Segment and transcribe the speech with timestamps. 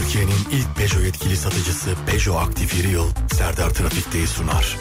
[0.00, 4.76] Türkiye'nin ilk Peugeot yetkili satıcısı Peugeot Aktif Yıl Serdar Trafik'teyi sunar.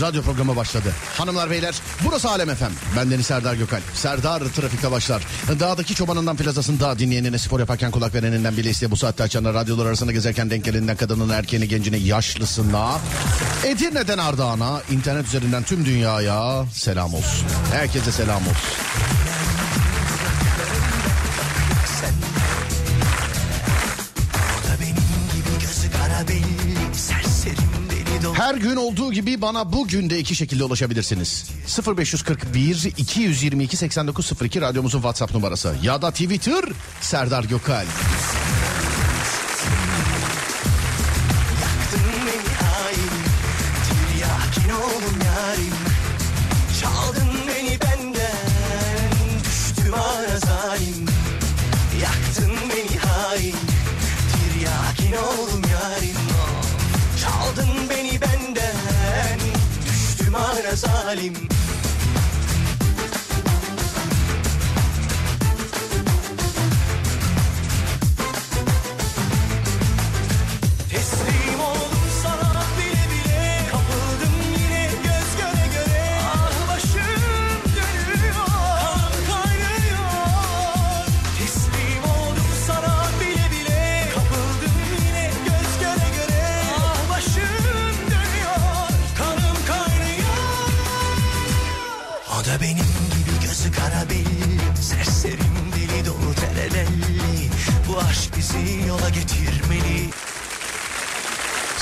[0.00, 0.92] Radyo programı başladı.
[1.18, 2.72] Hanımlar beyler burası Alem Efem.
[2.96, 3.80] Ben Deniz Serdar Gökal.
[3.94, 5.22] Serdar trafikte başlar.
[5.60, 10.12] Dağdaki çobanından plazasında dinleyenine spor yaparken kulak vereninden bile isteye bu saatte açanlar radyolar arasında
[10.12, 12.98] gezerken denk geleninden kadının erkeğini gencine yaşlısına
[13.64, 17.46] Edirne'den Ardahan'a internet üzerinden tüm dünyaya selam olsun.
[17.72, 19.17] Herkese selam olsun.
[28.58, 31.50] Gün olduğu gibi bana bugün de iki şekilde ulaşabilirsiniz.
[31.96, 36.64] 0541 222 8902 radyomuzun WhatsApp numarası ya da Twitter
[37.00, 37.86] Serdar Gökal.
[60.82, 61.47] Salim.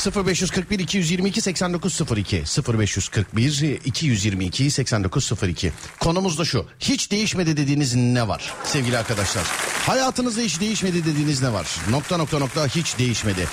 [0.06, 2.44] 0541 222 8902
[2.78, 6.66] 0541 222 8902 Konumuz da şu.
[6.80, 9.44] Hiç değişmedi dediğiniz ne var sevgili arkadaşlar?
[9.86, 11.66] Hayatınızda hiç değişmedi dediğiniz ne var?
[11.90, 13.46] Nokta nokta nokta hiç değişmedi.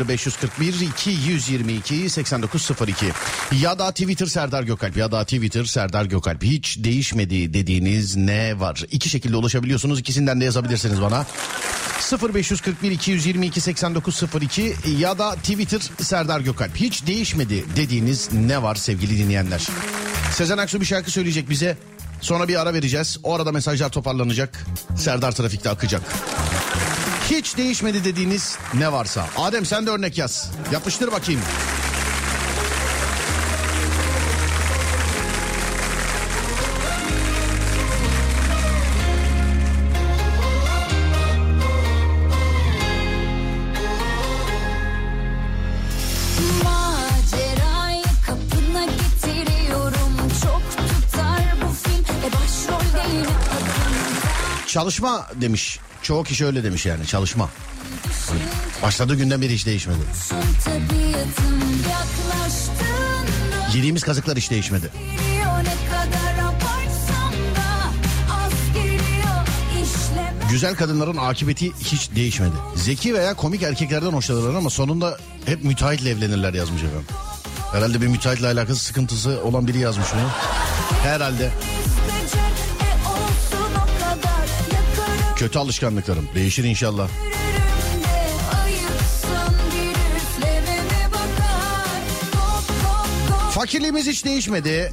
[0.00, 3.06] 0541 222 8902
[3.60, 8.84] ya da Twitter Serdar Gökalp ya da Twitter Serdar Gökalp hiç değişmedi dediğiniz ne var?
[8.90, 10.00] İki şekilde ulaşabiliyorsunuz.
[10.00, 11.26] İkisinden de yazabilirsiniz bana.
[12.34, 16.76] 0541 222 8902 ya da Twitter Serdar Gökalp.
[16.76, 19.66] Hiç değişmedi dediğiniz ne var sevgili dinleyenler?
[20.32, 21.78] Sezen Aksu bir şarkı söyleyecek bize.
[22.20, 23.18] Sonra bir ara vereceğiz.
[23.22, 24.66] O arada mesajlar toparlanacak.
[24.96, 26.02] Serdar trafikte akacak.
[27.30, 29.26] Hiç değişmedi dediğiniz ne varsa.
[29.36, 30.50] Adem sen de örnek yaz.
[30.72, 31.40] Yapıştır bakayım.
[54.76, 55.78] Çalışma demiş.
[56.02, 57.50] Çoğu kişi öyle demiş yani çalışma.
[58.82, 59.98] Başladığı günden beri hiç değişmedi.
[63.74, 64.90] Yediğimiz kazıklar hiç değişmedi.
[70.50, 72.54] Güzel kadınların akıbeti hiç değişmedi.
[72.74, 77.06] Zeki veya komik erkeklerden hoşlanırlar ama sonunda hep müteahhitle evlenirler yazmış efendim.
[77.72, 80.30] Herhalde bir müteahhitle alakası sıkıntısı olan biri yazmış onu.
[81.02, 81.50] Herhalde.
[85.46, 86.28] Kötü alışkanlıklarım.
[86.34, 87.08] Değişir inşallah.
[93.50, 94.92] Fakirliğimiz hiç değişmedi.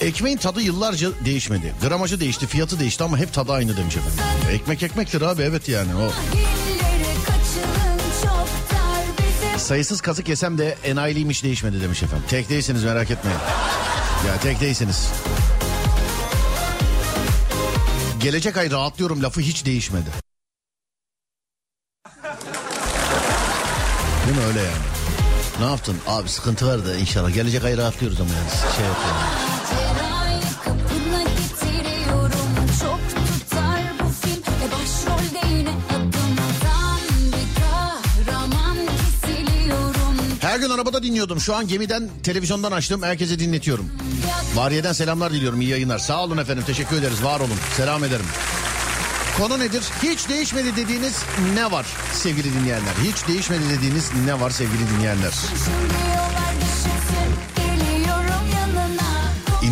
[0.00, 1.74] Ekmeğin tadı yıllarca değişmedi.
[1.82, 4.18] Gramajı değişti, fiyatı değişti ama hep tadı aynı demiş efendim.
[4.52, 6.12] Ekmek ekmektir abi evet yani o.
[9.58, 12.24] Sayısız kazık yesem de enayiliğim hiç değişmedi demiş efendim.
[12.28, 13.38] Tek değilsiniz merak etmeyin.
[14.26, 15.08] Ya tek değilsiniz.
[18.20, 20.10] Gelecek ay rahatlıyorum lafı hiç değişmedi.
[24.26, 24.84] Değil mi öyle yani?
[25.60, 25.96] Ne yaptın?
[26.06, 27.34] Abi sıkıntı var da inşallah.
[27.34, 28.50] Gelecek ay rahatlıyoruz ama yani.
[28.76, 29.16] Şey yapıyorum.
[29.16, 29.47] Macerayı
[40.48, 41.40] Her gün arabada dinliyordum.
[41.40, 43.02] Şu an gemiden televizyondan açtım.
[43.02, 43.90] Herkese dinletiyorum.
[44.54, 45.60] Variye'den selamlar diliyorum.
[45.60, 45.98] İyi yayınlar.
[45.98, 46.64] Sağ olun efendim.
[46.66, 47.24] Teşekkür ederiz.
[47.24, 47.56] Var olun.
[47.76, 48.26] Selam ederim.
[49.38, 49.82] Konu nedir?
[50.02, 51.22] Hiç değişmedi dediğiniz
[51.54, 52.92] ne var sevgili dinleyenler?
[53.04, 55.32] Hiç değişmedi dediğiniz ne var sevgili dinleyenler?
[55.32, 56.37] Şimdi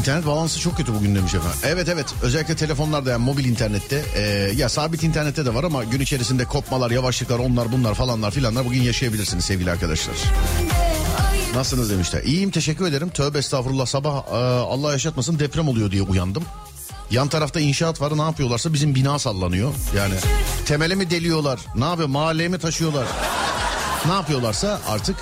[0.06, 1.58] İnternet balansı çok kötü bugün demiş efendim.
[1.64, 4.20] Evet evet özellikle telefonlarda yani mobil internette e,
[4.56, 8.82] ya sabit internette de var ama gün içerisinde kopmalar yavaşlıklar onlar bunlar falanlar filanlar bugün
[8.82, 10.14] yaşayabilirsiniz sevgili arkadaşlar.
[11.54, 12.22] Nasılsınız demişler.
[12.22, 13.08] İyiyim teşekkür ederim.
[13.08, 16.44] Tövbe estağfurullah sabah e, Allah yaşatmasın deprem oluyor diye uyandım.
[17.10, 19.74] Yan tarafta inşaat var ne yapıyorlarsa bizim bina sallanıyor.
[19.96, 20.14] Yani
[20.66, 23.06] temele mi deliyorlar ne yapıyor mahalleye mi taşıyorlar.
[24.06, 25.16] Ne yapıyorlarsa artık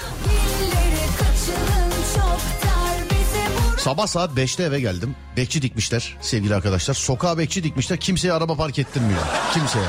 [3.85, 5.17] Sabah saat 5'te eve geldim.
[5.37, 6.95] Bekçi dikmişler sevgili arkadaşlar.
[6.95, 8.01] Sokağa bekçi dikmişler.
[8.01, 9.21] Kimseye araba park ettirmiyor.
[9.55, 9.85] Kimseye.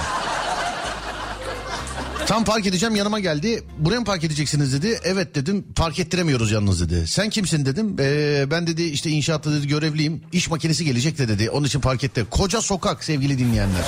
[2.27, 3.63] Tam park edeceğim yanıma geldi.
[3.77, 4.99] Buraya mı park edeceksiniz dedi.
[5.03, 7.07] Evet dedim park ettiremiyoruz yalnız dedi.
[7.07, 7.95] Sen kimsin dedim.
[7.99, 10.21] "Ee, ben dedi işte inşaatta dedi görevliyim.
[10.31, 11.49] İş makinesi gelecek de dedi.
[11.49, 12.25] Onun için park etti.
[12.31, 13.85] Koca sokak sevgili dinleyenler.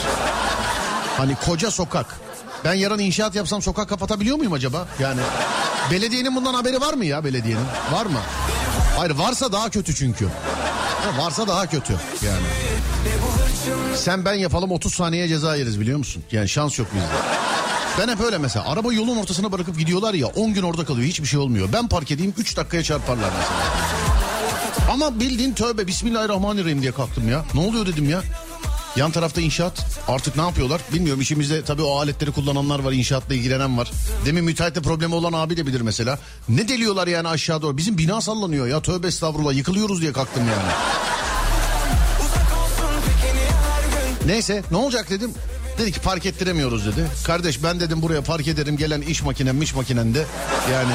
[1.17, 2.19] Hani koca sokak.
[2.65, 4.87] Ben yarın inşaat yapsam sokak kapatabiliyor muyum acaba?
[4.99, 5.21] Yani
[5.91, 7.65] belediyenin bundan haberi var mı ya belediyenin?
[7.93, 8.19] Var mı?
[8.97, 10.25] Hayır varsa daha kötü çünkü.
[10.27, 11.93] Ha, varsa daha kötü
[12.25, 12.45] yani.
[13.95, 16.23] Sen ben yapalım 30 saniye ceza yeriz biliyor musun?
[16.31, 17.05] Yani şans yok bizde.
[17.99, 21.27] Ben hep öyle mesela araba yolun ortasına bırakıp gidiyorlar ya 10 gün orada kalıyor hiçbir
[21.27, 21.69] şey olmuyor.
[21.73, 23.59] Ben park edeyim 3 dakikaya çarparlar mesela.
[24.91, 27.45] Ama bildiğin tövbe bismillahirrahmanirrahim diye kalktım ya.
[27.53, 28.21] Ne oluyor dedim ya.
[28.97, 29.85] Yan tarafta inşaat.
[30.07, 30.81] Artık ne yapıyorlar?
[30.93, 33.91] Bilmiyorum işimizde tabii o aletleri kullananlar var, inşaatla ilgilenen var.
[34.25, 36.19] Demin müteahhitle problemi olan abi de bilir mesela.
[36.49, 37.77] Ne deliyorlar yani aşağı doğru?
[37.77, 40.71] Bizim bina sallanıyor ya tövbe estağfurullah yıkılıyoruz diye kalktım yani.
[44.25, 45.33] Neyse ne olacak dedim.
[45.77, 47.07] Dedi ki park ettiremiyoruz dedi.
[47.25, 50.25] Kardeş ben dedim buraya park ederim gelen iş makinem iş makinende.
[50.73, 50.93] Yani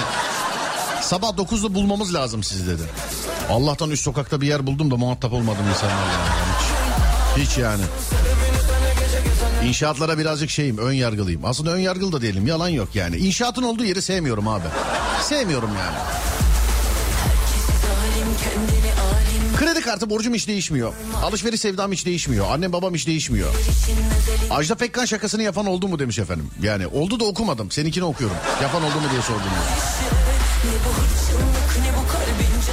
[1.02, 2.82] sabah 9'da bulmamız lazım sizi dedi.
[3.50, 6.12] Allah'tan üst sokakta bir yer buldum da muhatap olmadım insanlarla.
[6.12, 6.51] Yani.
[7.36, 7.82] Hiç, yani.
[9.64, 11.44] İnşaatlara birazcık şeyim ön yargılıyım.
[11.44, 13.16] Aslında ön yargılı da değilim yalan yok yani.
[13.16, 14.64] İnşaatın olduğu yeri sevmiyorum abi.
[15.22, 15.96] Sevmiyorum yani.
[19.56, 20.92] Kredi kartı borcum hiç değişmiyor.
[21.22, 22.46] Alışveriş sevdam hiç değişmiyor.
[22.50, 23.54] Annem babam hiç değişmiyor.
[24.50, 26.50] Ajda Pekkan şakasını yapan oldu mu demiş efendim.
[26.62, 27.70] Yani oldu da okumadım.
[27.70, 28.36] Seninkini okuyorum.
[28.62, 29.42] Yapan oldu mu diye sordum.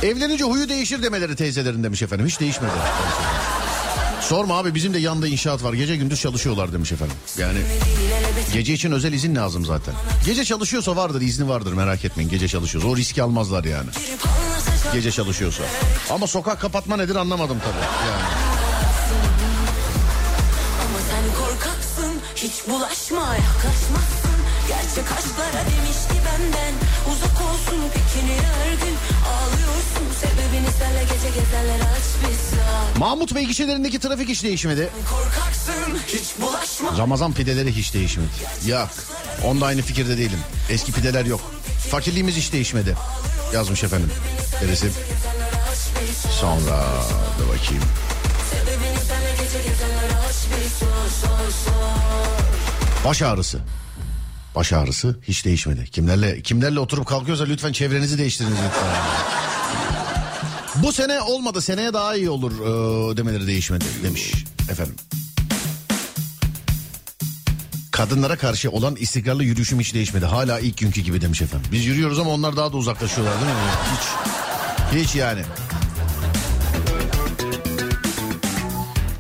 [0.04, 2.28] Evlenince huyu değişir demeleri teyzelerin demiş efendim.
[2.28, 2.72] Hiç değişmedi.
[4.30, 5.74] Sorma abi bizim de yanda inşaat var.
[5.74, 7.16] Gece gündüz çalışıyorlar demiş efendim.
[7.38, 7.60] Yani
[8.54, 9.94] gece için özel izin lazım zaten.
[10.26, 12.30] Gece çalışıyorsa vardır izni vardır merak etmeyin.
[12.30, 13.90] Gece çalışıyorsa o riski almazlar yani.
[14.94, 15.64] Gece çalışıyorsa.
[16.10, 17.86] Ama sokak kapatma nedir anlamadım tabii.
[18.10, 18.24] Yani.
[20.82, 24.30] Ama sen korkaksın hiç bulaşma yaklaşmazsın
[24.68, 26.74] Gerçek aşklara demişti benden
[27.12, 28.96] Uzak olsun pikini her gün
[29.32, 32.04] Ağlıyorsun sebebini senle gece gezerler aç
[32.38, 34.90] saat Mahmut Bey gişelerindeki trafik hiç değişmedi.
[35.10, 38.28] Korkaksın hiç bulaşma Ramazan pideleri hiç değişmedi.
[38.68, 38.90] Yok.
[39.44, 40.40] Onda aynı fikirde değilim.
[40.70, 41.42] Eski pideler yok.
[41.92, 42.96] Fakirliğimiz hiç değişmedi.
[43.54, 44.12] Yazmış efendim.
[44.64, 44.92] Birisi.
[46.40, 46.72] Sonra
[47.40, 47.84] da bakayım.
[53.06, 53.60] Baş ağrısı.
[54.56, 55.86] Baş ağrısı hiç değişmedi.
[55.92, 58.90] Kimlerle kimlerle oturup kalkıyorsa lütfen çevrenizi değiştiriniz lütfen.
[60.84, 64.34] Bu sene olmadı seneye daha iyi olur ee, demeleri değişmedi demiş
[64.72, 64.96] efendim.
[67.92, 70.26] Kadınlara karşı olan istikrarlı yürüyüşüm hiç değişmedi.
[70.26, 71.70] Hala ilk günkü gibi demiş efendim.
[71.72, 73.58] Biz yürüyoruz ama onlar daha da uzaklaşıyorlar değil mi?
[73.94, 75.06] Hiç.
[75.08, 75.42] Hiç yani.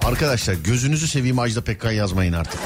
[0.03, 2.59] Arkadaşlar gözünüzü seveyim Ajda Pekkan yazmayın artık.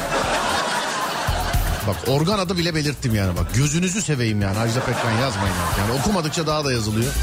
[1.88, 3.56] Bak organ adı bile belirttim yani bak.
[3.56, 5.78] Gözünüzü seveyim yani Ajda Pekkan yazmayın artık.
[5.78, 7.14] Yani okumadıkça daha da yazılıyor.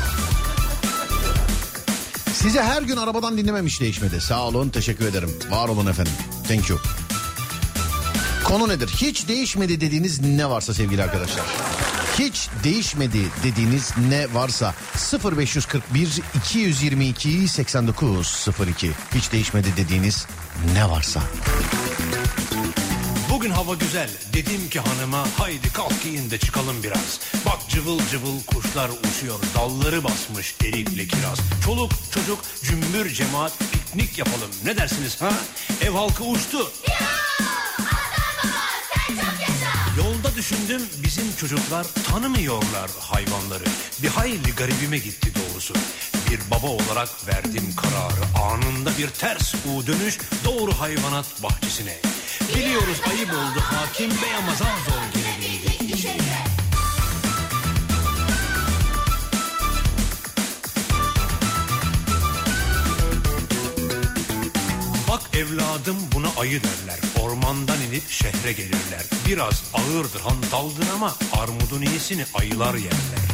[2.33, 4.21] Size her gün arabadan dinlemem hiç değişmedi.
[4.21, 5.31] Sağ olun teşekkür ederim.
[5.51, 6.13] Var olun efendim.
[6.49, 6.79] Thank you.
[8.45, 8.89] Konu nedir?
[8.97, 11.45] Hiç değişmedi dediğiniz ne varsa sevgili arkadaşlar.
[12.19, 14.75] Hiç değişmedi dediğiniz ne varsa
[15.37, 20.27] 0541 222 8902 hiç değişmedi dediğiniz
[20.75, 21.21] ne varsa.
[23.31, 27.21] Bugün hava güzel dedim ki hanıma haydi kalk giyin de çıkalım biraz.
[27.47, 31.39] Bak cıvıl cıvıl kuşlar uçuyor dalları basmış erikli kiraz.
[31.65, 35.33] Çoluk çocuk cümbür cemaat piknik yapalım ne dersiniz ha?
[35.83, 36.73] Ev halkı uçtu.
[39.99, 43.65] Yolda düşündüm bizim çocuklar tanımıyorlar hayvanları.
[44.03, 45.75] Bir hayli garibime gitti doğrusu
[46.31, 48.53] bir baba olarak verdim kararı.
[48.53, 51.97] Anında bir ters U dönüş doğru hayvanat bahçesine.
[52.57, 56.09] Biliyoruz ayıp oldu hakim bey ama zar zor girebildik.
[65.09, 66.99] Bak evladım buna ayı derler.
[67.21, 69.05] Ormandan inip şehre gelirler.
[69.27, 73.30] Biraz ağırdır hantaldır ama armudun iyisini ayılar yerler.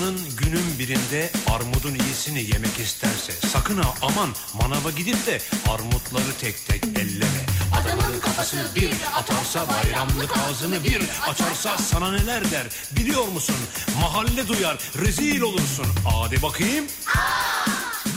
[0.00, 5.40] Canın günün birinde armudun iyisini yemek isterse sakın ha aman manava gidip de
[5.70, 7.46] armutları tek tek elleme.
[7.80, 12.66] Adamın kafası bir atarsa bayramlık ağzını bir açarsa sana neler der
[12.96, 13.56] biliyor musun?
[14.00, 15.86] Mahalle duyar rezil olursun.
[16.04, 16.84] Hadi bakayım.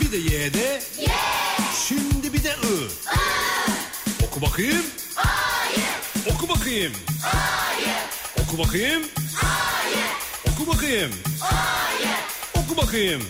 [0.01, 0.83] Bir de ye de.
[1.87, 2.87] Şimdi bir de ı.
[4.27, 4.85] Oku bakayım.
[6.33, 6.93] Oku bakayım.
[8.43, 9.03] Oku bakayım.
[10.53, 11.11] Oku bakayım.
[12.53, 13.23] Oku bakayım.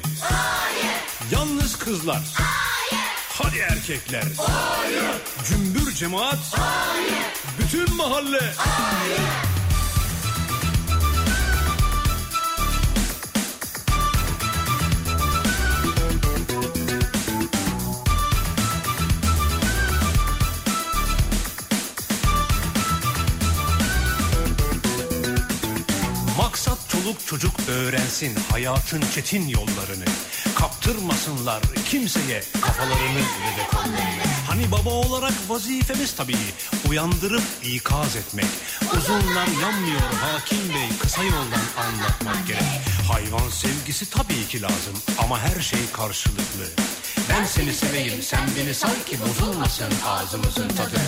[1.32, 2.22] Yalnız kızlar.
[3.30, 4.24] Hadi erkekler.
[5.48, 6.39] Cümbür cemaat.
[7.60, 8.39] Bütün mahalle.
[8.39, 9.52] Maksat
[27.03, 30.05] çoluk çocuk öğrensin hayatın çetin yollarını.
[30.55, 34.24] Kaptırmasınlar kimseye kafalarını ve.
[34.48, 36.38] Hani baba olarak vazifemiz tabii
[36.89, 38.45] uyandırıp ikaz etmek.
[38.98, 42.63] Uzunlar yanmıyor hakim bey kısa yoldan anlatmak gerek.
[43.12, 46.92] Hayvan sevgisi tabii ki lazım ama her şey karşılıklı.
[47.30, 51.01] Ben seni seveyim sen beni say ki bozulmasın ağzımızın tadı.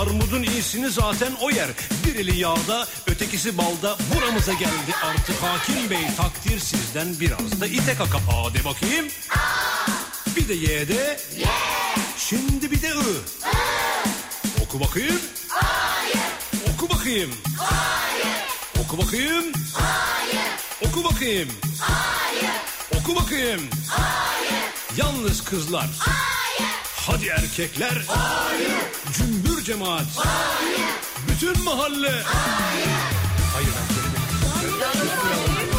[0.00, 1.68] Armudun iyisini zaten o yer.
[2.06, 7.94] Bir eli yağda ötekisi balda buramıza geldi artık hakim bey takdir sizden biraz da ite
[7.94, 9.06] kaka hadi bakayım.
[10.36, 11.20] Bir de ye de.
[12.18, 13.02] Şimdi bir de ı.
[14.62, 15.20] Oku bakayım.
[16.74, 17.30] Oku bakayım.
[18.84, 19.44] Oku bakayım.
[20.86, 21.48] Oku bakayım.
[23.00, 23.60] Oku bakayım.
[24.96, 25.86] Yalnız kızlar.
[26.96, 27.92] Hadi erkekler.
[29.18, 30.06] Cümbür cemaat.
[31.28, 32.22] Bütün mahalle.
[33.54, 34.20] Hayır ben kelime-
[34.60, 35.69] Simgesi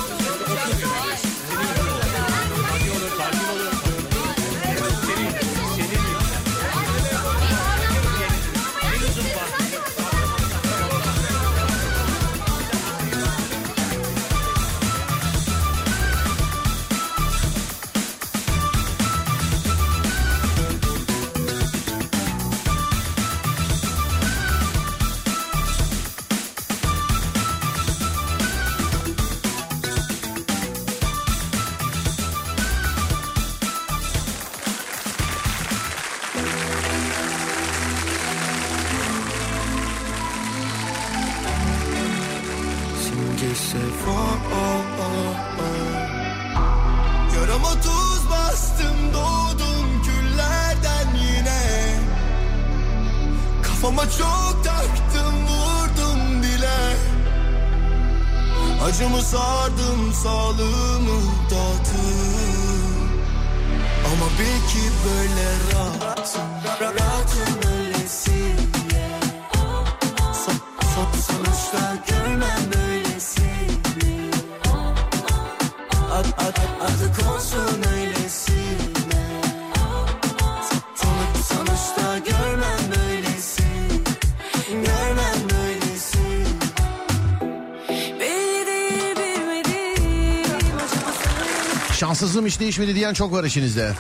[92.32, 93.94] Şanssızlığım hiç değişmedi diyen çok var içinizde.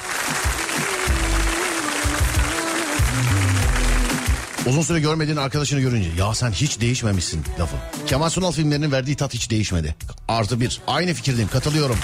[4.66, 7.76] Uzun süre görmediğin arkadaşını görünce ya sen hiç değişmemişsin lafı.
[8.08, 9.96] Kemal Sunal filmlerinin verdiği tat hiç değişmedi.
[10.28, 10.82] Artı bir.
[10.88, 11.98] Aynı fikirdeyim katılıyorum.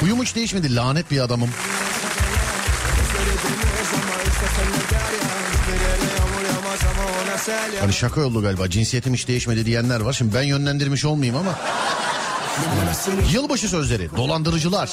[0.00, 1.50] Huyum hiç değişmedi lanet bir adamım.
[7.80, 10.12] Hani şaka yollu galiba cinsiyetim hiç değişmedi diyenler var.
[10.12, 11.58] Şimdi ben yönlendirmiş olmayayım ama.
[13.32, 14.90] Yılbaşı sözleri dolandırıcılar.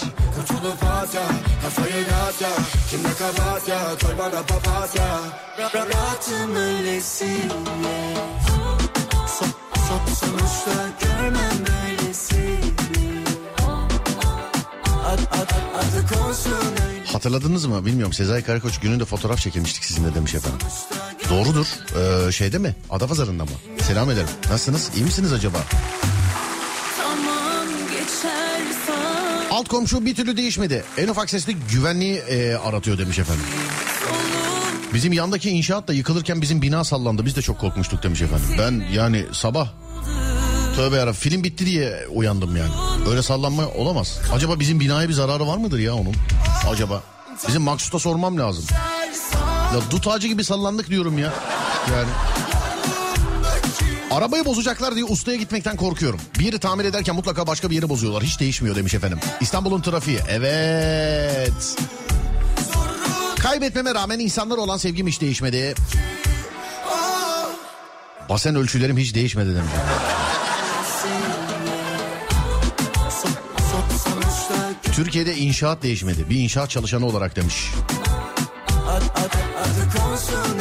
[17.14, 20.68] Hatırladınız mı bilmiyorum Sezai Karakoç gününde fotoğraf çekilmiştik sizinle demiş efendim.
[21.30, 21.68] Doğrudur.
[22.28, 22.76] Ee, şeyde mi?
[22.90, 23.52] Adapazarı'nda mı?
[23.82, 24.28] Selam ederim.
[24.50, 24.92] Nasılsınız?
[24.96, 25.58] İyi misiniz acaba?
[29.58, 30.84] Alt komşu bir türlü değişmedi.
[30.98, 33.44] En ufak sesli güvenliği e, aratıyor demiş efendim.
[34.94, 37.26] Bizim yandaki inşaat da yıkılırken bizim bina sallandı.
[37.26, 38.46] Biz de çok korkmuştuk demiş efendim.
[38.60, 39.70] Ben yani sabah
[40.76, 42.72] Tövbe yarabbim film bitti diye uyandım yani.
[43.10, 44.20] Öyle sallanma olamaz.
[44.34, 46.14] Acaba bizim binaya bir zararı var mıdır ya onun?
[46.70, 47.04] Acaba.
[47.48, 48.66] Bizim Maksut'a sormam lazım.
[49.74, 51.34] Ya dut ağacı gibi sallandık diyorum ya.
[51.92, 52.10] Yani.
[54.18, 56.20] Arabayı bozacaklar diye ustaya gitmekten korkuyorum.
[56.40, 58.24] Bir yeri tamir ederken mutlaka başka bir yeri bozuyorlar.
[58.24, 59.20] Hiç değişmiyor demiş efendim.
[59.42, 60.20] İstanbul'un trafiği.
[60.30, 61.76] Evet.
[63.40, 65.76] Kaybetmeme rağmen insanlar olan sevgim hiç değişmedi.
[68.30, 69.72] Basen ölçülerim hiç değişmedi demiş.
[74.94, 76.30] Türkiye'de inşaat değişmedi.
[76.30, 77.72] Bir inşaat çalışanı olarak demiş.
[78.88, 80.58] Adı kalsın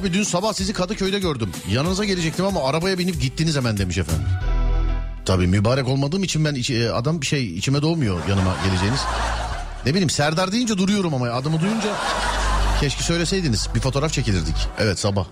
[0.00, 1.50] Abi dün sabah sizi Kadıköy'de gördüm.
[1.70, 4.26] Yanınıza gelecektim ama arabaya binip gittiniz hemen demiş efendim.
[5.26, 9.00] Tabii mübarek olmadığım için ben içi- e, adam bir şey içime doğmuyor yanıma geleceğiniz.
[9.86, 11.88] Ne bileyim Serdar deyince duruyorum ama adımı duyunca
[12.80, 13.68] keşke söyleseydiniz.
[13.74, 14.54] Bir fotoğraf çekilirdik.
[14.78, 15.26] Evet sabah.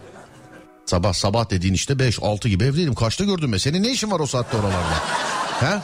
[0.86, 2.94] Sabah sabah dediğin işte 5 6 gibi evdeydim.
[2.94, 3.58] Kaçta gördüm ben?
[3.58, 4.94] Senin ne işin var o saatte oralarda?
[5.60, 5.78] He?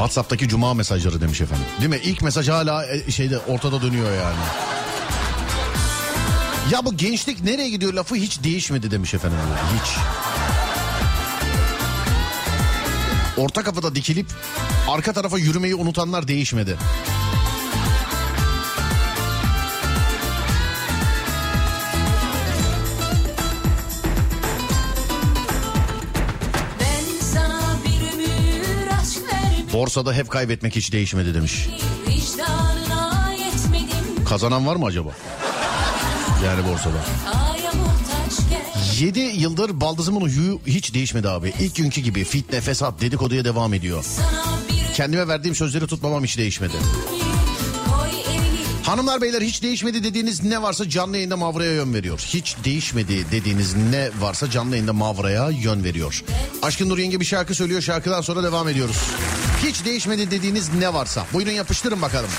[0.00, 1.64] WhatsApp'taki cuma mesajları demiş efendim.
[1.78, 2.00] Değil mi?
[2.04, 4.36] İlk mesaj hala e, şeyde ortada dönüyor yani.
[6.70, 9.38] Ya bu gençlik nereye gidiyor lafı hiç değişmedi demiş efendim.
[9.74, 9.96] Hiç.
[13.36, 14.26] Orta kapıda dikilip
[14.88, 16.76] arka tarafa yürümeyi unutanlar değişmedi.
[29.80, 31.68] Borsada hep kaybetmek hiç değişmedi demiş.
[34.28, 35.10] Kazanan var mı acaba?
[36.44, 36.96] Yani borsada.
[37.34, 41.52] Aya muhtaçken 7 yıldır baldızımın huyu hiç değişmedi abi.
[41.60, 44.04] İlk günkü gibi fitne, fesat, dedikoduya devam ediyor.
[44.94, 46.76] Kendime verdiğim sözleri tutmamam hiç değişmedi.
[48.82, 52.18] Hanımlar beyler hiç değişmedi dediğiniz ne varsa canlı yayında Mavra'ya yön veriyor.
[52.26, 56.24] Hiç değişmedi dediğiniz ne varsa canlı yayında Mavra'ya yön veriyor.
[56.62, 58.96] Aşkın Nur Yenge bir şarkı söylüyor şarkıdan sonra devam ediyoruz.
[59.62, 61.26] Hiç değişmedi dediğiniz ne varsa.
[61.32, 62.30] Buyurun yapıştırın bakalım.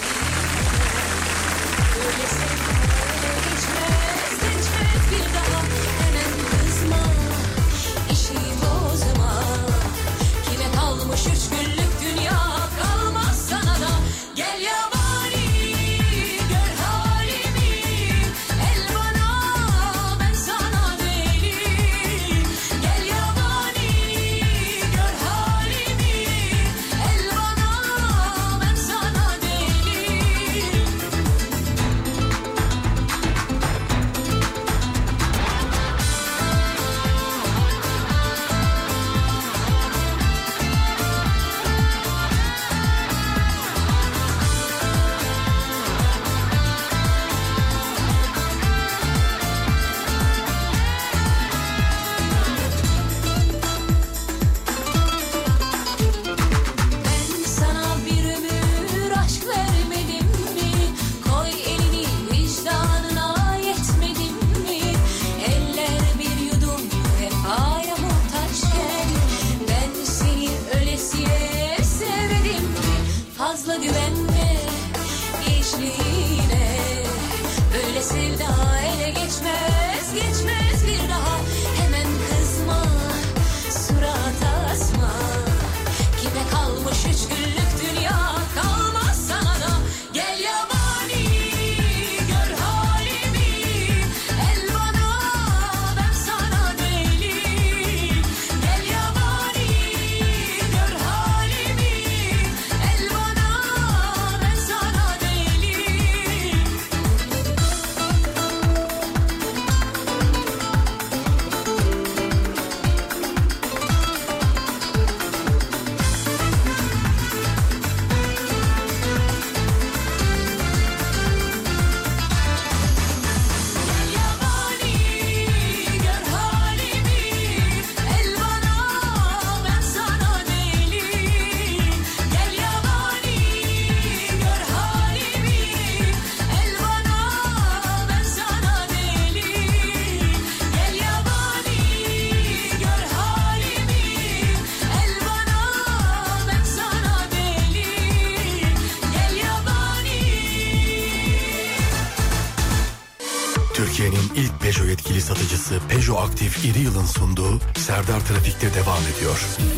[158.61, 159.70] Trafik'te devam ediyor.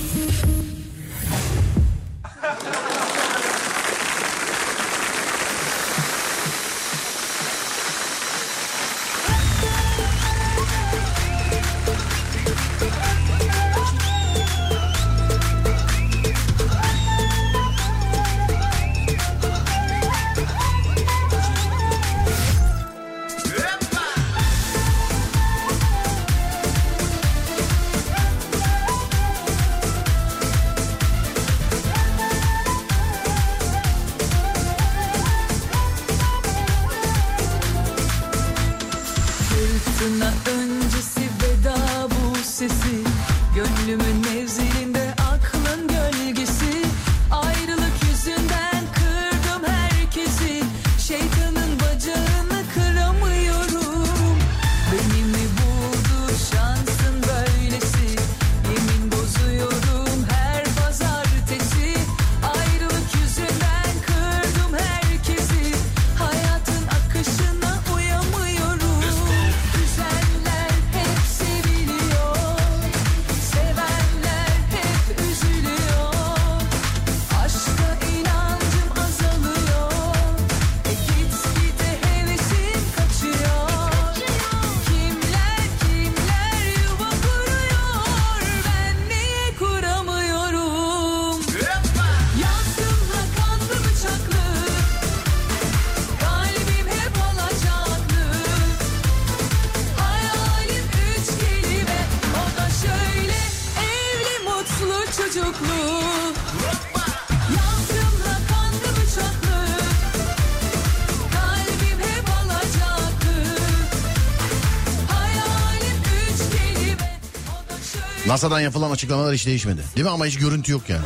[118.33, 119.81] NASA'dan yapılan açıklamalar hiç değişmedi.
[119.95, 121.05] Değil mi ama hiç görüntü yok yani.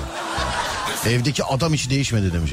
[1.08, 2.52] Evdeki adam hiç değişmedi demiş.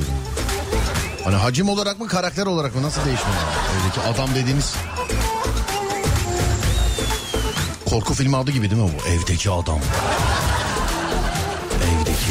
[1.24, 3.36] Hani hacim olarak mı karakter olarak mı nasıl değişmedi?
[3.80, 4.74] Evdeki adam dediğiniz...
[7.86, 9.08] Korku filmi adı gibi değil mi bu?
[9.08, 9.80] Evdeki adam.
[11.84, 12.30] Evdeki.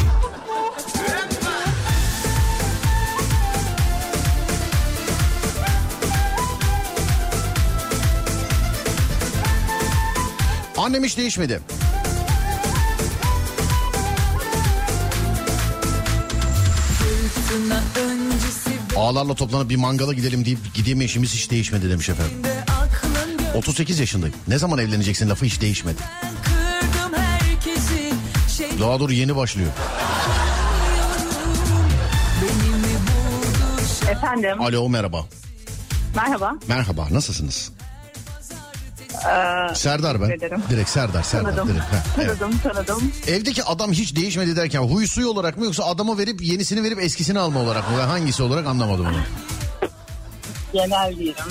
[10.76, 11.60] Annem hiç değişmedi.
[19.04, 22.44] Ağlarla toplanıp bir mangala gidelim deyip gidemeyişimiz hiç değişmedi demiş efendim.
[22.44, 24.34] ve aklın gölgesi 38 yaşındayım.
[24.48, 25.98] Ne zaman evleneceksin lafı hiç değişmedi.
[28.80, 29.70] Daha dur yeni başlıyor.
[34.10, 35.26] Efendim, Alo merhaba.
[36.16, 36.54] merhaba.
[36.68, 37.72] Merhaba nasılsınız?
[39.28, 40.30] Ee, Serdar ben.
[40.30, 40.62] ederim.
[40.70, 41.84] Direkt Serdar Serdar tanıdım, direkt.
[41.84, 42.38] Ha, evet.
[42.38, 43.12] tanıdım, tanıdım.
[43.26, 47.38] Evdeki adam hiç değişmedi derken huy suyu olarak mı yoksa adamı verip yenisini verip eskisini
[47.38, 47.96] alma olarak mı?
[48.00, 49.16] Ben hangisi olarak anlamadım onu.
[50.72, 51.44] Genel diyelim.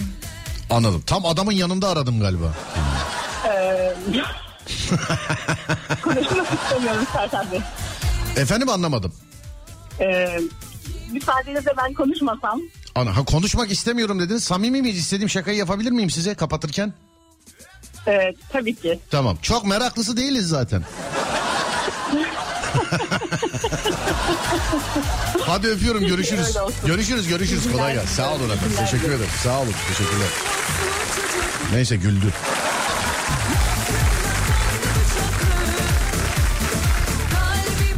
[0.70, 1.04] Anladım.
[1.08, 2.54] Tam adamın yanında aradım galiba.
[3.48, 3.94] Ee,
[6.04, 7.60] konuşmak istemiyorum Serkan Bey.
[8.38, 9.14] Efendim anlamadım.
[10.00, 10.40] Ee,
[11.12, 12.62] müsaadenizle ben konuşmasam.
[12.96, 14.44] Ana, ha, konuşmak istemiyorum dediniz.
[14.44, 14.98] Samimi miyiz?
[14.98, 16.94] İstediğim şakayı yapabilir miyim size kapatırken?
[18.08, 19.00] Ee, tabii ki.
[19.12, 19.38] Tamam.
[19.42, 20.84] Çok meraklısı değiliz zaten.
[25.42, 26.58] Hadi öpüyorum görüşürüz.
[26.86, 28.16] Görüşürüz görüşürüz kolay gelsin.
[28.16, 28.78] Sağ olun efendim.
[28.78, 29.30] Teşekkür ederim.
[29.44, 29.74] Sağ olun.
[29.90, 30.28] Teşekkürler.
[31.74, 32.26] Neyse güldü.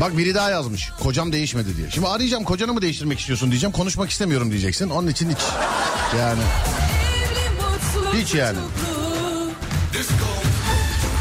[0.02, 0.92] Bak biri daha yazmış.
[1.04, 1.92] Kocam değişmedi diye.
[1.92, 3.72] Şimdi arayacağım kocanı mı değiştirmek istiyorsun diyeceğim.
[3.72, 4.90] Konuşmak istemiyorum diyeceksin.
[4.90, 5.40] Onun için hiç.
[6.20, 6.42] Yani
[8.14, 8.58] hiç yani.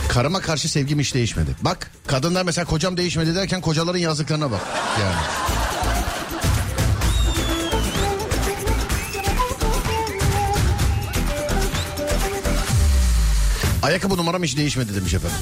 [0.08, 1.50] Karıma karşı sevgim hiç değişmedi.
[1.62, 4.60] Bak kadınlar mesela kocam değişmedi derken kocaların yazdıklarına bak.
[5.00, 5.14] Yani.
[13.82, 15.36] Ayakkabı numaram hiç değişmedi demiş efendim.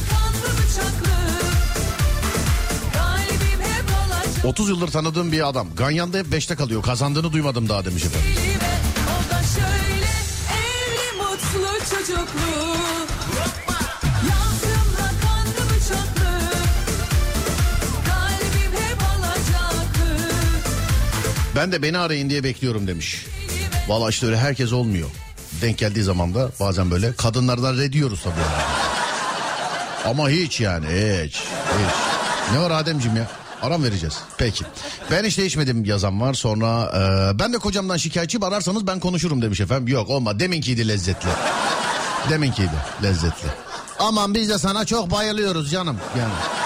[4.45, 5.68] 30 yıldır tanıdığım bir adam.
[5.77, 6.83] Ganyan'da hep 5'te kalıyor.
[6.83, 8.31] Kazandığını duymadım daha demiş efendim.
[9.55, 10.11] Şöyle
[10.59, 12.77] evli mutlu çocuklu
[21.57, 23.27] Ben de beni arayın diye bekliyorum demiş.
[23.88, 25.09] Valla işte öyle herkes olmuyor.
[25.62, 28.35] Denk geldiği zaman da bazen böyle kadınlardan rediyoruz tabii.
[30.11, 31.95] Ama hiç yani hiç, hiç.
[32.53, 33.27] Ne var Ademciğim ya?
[33.62, 34.19] Aram vereceğiz.
[34.38, 34.65] Peki.
[35.11, 36.35] Ben hiç değişmedim yazan var.
[36.35, 39.88] Sonra e, ben de kocamdan şikayetçiyim ararsanız ben konuşurum demiş efendim.
[39.88, 41.29] Yok olma deminkiydi lezzetli.
[42.31, 43.49] Deminkiydi lezzetli.
[43.99, 45.97] Aman biz de sana çok bayılıyoruz canım.
[46.19, 46.62] Yani.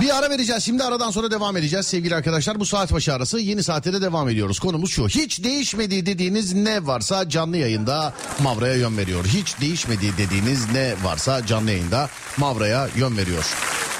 [0.00, 2.60] Bir ara vereceğiz şimdi aradan sonra devam edeceğiz sevgili arkadaşlar.
[2.60, 4.58] Bu saat başı arası yeni saatte de devam ediyoruz.
[4.58, 9.24] Konumuz şu hiç değişmedi dediğiniz ne varsa canlı yayında Mavra'ya yön veriyor.
[9.24, 13.44] Hiç değişmedi dediğiniz ne varsa canlı yayında Mavra'ya yön veriyor.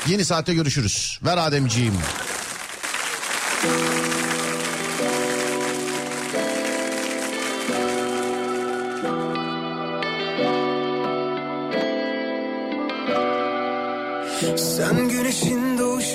[0.09, 1.19] Yeni saatte görüşürüz.
[1.25, 1.95] Ver Ademciğim.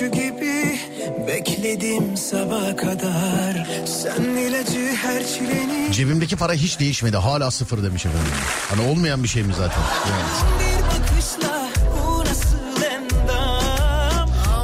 [0.00, 0.80] Doğuşu gibi
[1.28, 3.68] bekledim sabaha kadar.
[3.86, 7.16] Sen ilacı her çilenin Cebimdeki para hiç değişmedi.
[7.16, 8.32] Hala sıfır demiş efendim.
[8.68, 9.80] Hani olmayan bir şey mi zaten?
[10.10, 10.50] Yani.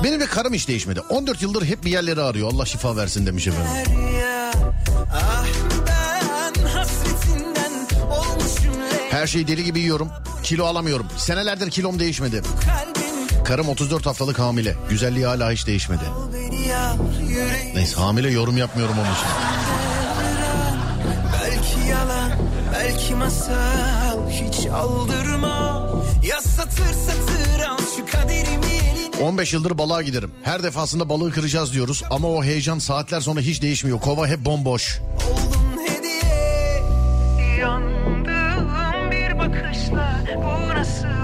[0.04, 1.00] Benim de karım hiç değişmedi.
[1.00, 2.52] 14 yıldır hep bir yerleri arıyor.
[2.52, 3.72] Allah şifa versin demiş efendim.
[4.20, 4.52] ya.
[5.12, 5.44] Ah
[9.10, 10.08] Her şeyi deli gibi yiyorum.
[10.42, 11.06] Kilo alamıyorum.
[11.16, 12.42] Senelerdir kilom değişmedi.
[13.46, 14.76] Karım 34 haftalık hamile.
[14.90, 16.02] Güzelliği hala hiç değişmedi.
[17.74, 19.26] Neyse hamile yorum yapmıyorum onun için.
[21.32, 22.32] Belki yalan,
[22.72, 25.88] belki masal Hiç aldırma
[26.28, 30.30] Ya satır satır al şu kaderimi eline 15 yıldır balığa giderim.
[30.42, 32.02] Her defasında balığı kıracağız diyoruz.
[32.10, 34.00] Ama o heyecan saatler sonra hiç değişmiyor.
[34.00, 35.00] Kova hep bomboş.
[35.86, 36.82] Hediye
[39.10, 41.15] bir bakışla Bu nasıl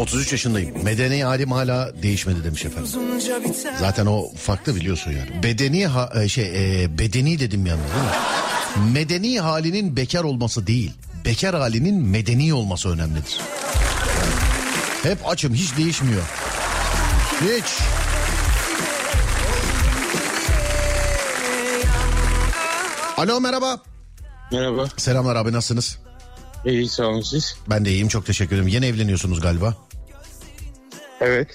[0.00, 0.84] 33 yaşındayım.
[0.84, 2.90] Medeni halim hala değişmedi demiş efendim.
[3.80, 5.42] Zaten o farklı biliyorsun yani.
[5.42, 8.92] Bedeni ha- e, şey e, bedeni dedim yalnız değil mi?
[8.92, 10.92] Medeni halinin bekar olması değil.
[11.24, 13.38] Bekar halinin medeni olması önemlidir.
[15.02, 16.22] Hep açım hiç değişmiyor.
[17.40, 17.64] Hiç.
[23.16, 23.80] Alo merhaba.
[24.52, 24.86] Merhaba.
[24.96, 25.98] Selamlar abi nasılsınız?
[26.64, 27.56] İyi sağ olun siz.
[27.70, 28.68] Ben de iyiyim çok teşekkür ederim.
[28.68, 29.74] Yeni evleniyorsunuz galiba.
[31.20, 31.48] Evet.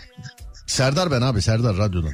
[0.68, 2.12] Serdar ben abi Serdar radyodan.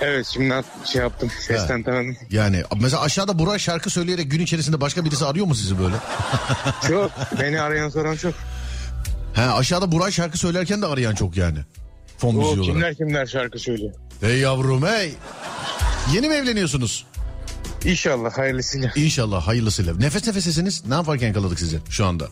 [0.00, 1.30] Evet şimdi şey yaptım.
[1.40, 2.16] Sesten tanıdım.
[2.30, 5.94] Yani mesela aşağıda Burak şarkı söyleyerek gün içerisinde başka birisi arıyor mu sizi böyle?
[6.88, 7.10] Çok.
[7.40, 8.34] Beni arayan soran çok.
[9.34, 11.58] He aşağıda Burak şarkı söylerken de arayan çok yani.
[12.18, 12.66] Fon O müziği olarak.
[12.66, 13.94] kimler kimler şarkı söylüyor.
[14.20, 15.12] Hey yavrum hey.
[16.14, 17.06] Yeni mi evleniyorsunuz?
[17.84, 18.92] İnşallah hayırlısıyla.
[18.96, 19.94] İnşallah hayırlısıyla.
[19.96, 20.84] Nefes nefesesiniz.
[20.86, 22.28] Ne yaparken yakaladık sizi şu anda?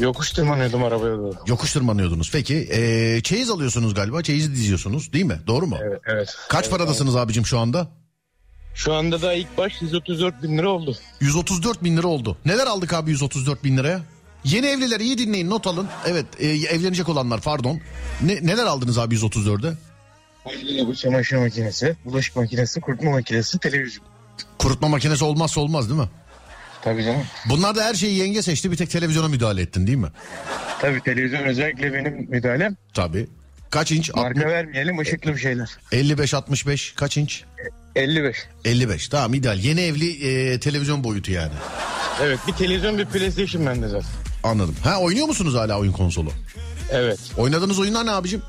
[0.00, 1.34] Yokuş tırmanıyordum arabaya doğru.
[1.46, 2.30] Yokuş tırmanıyordunuz.
[2.32, 4.22] Peki ee, çeyiz alıyorsunuz galiba.
[4.22, 5.40] Çeyizi diziyorsunuz değil mi?
[5.46, 5.78] Doğru mu?
[5.82, 6.00] Evet.
[6.06, 6.28] evet.
[6.48, 7.88] Kaç Evet, paradasınız abicim şu anda?
[8.74, 10.96] Şu anda da ilk baş 134 bin lira oldu.
[11.20, 12.36] 134 bin lira oldu.
[12.44, 14.00] Neler aldık abi 134 bin liraya?
[14.44, 15.88] Yeni evliler iyi dinleyin not alın.
[16.06, 17.80] Evet e, evlenecek olanlar pardon.
[18.22, 19.74] Ne, neler aldınız abi 134'e?
[20.86, 24.06] Bu çamaşır makinesi, bulaşık makinesi, kurutma makinesi, televizyon.
[24.58, 26.08] Kurutma makinesi olmazsa olmaz değil mi?
[26.86, 27.22] Tabii canım.
[27.48, 30.08] Bunlar da her şeyi yenge seçti bir tek televizyona müdahale ettin değil mi?
[30.80, 32.76] Tabii televizyon özellikle benim müdahalem.
[32.94, 33.26] Tabii.
[33.70, 34.14] Kaç inç?
[34.14, 35.68] Marka 60 vermeyelim ışıklı bir şeyler.
[35.92, 37.44] 55-65 kaç inç?
[37.96, 38.36] 55.
[38.64, 39.58] 55 tamam ideal.
[39.58, 41.52] Yeni evli e, televizyon boyutu yani.
[42.22, 44.10] Evet bir televizyon bir PlayStation bende zaten.
[44.42, 44.76] Anladım.
[44.84, 46.30] Ha oynuyor musunuz hala oyun konsolu?
[46.90, 47.18] Evet.
[47.36, 48.42] Oynadığınız oyunlar ne abicim?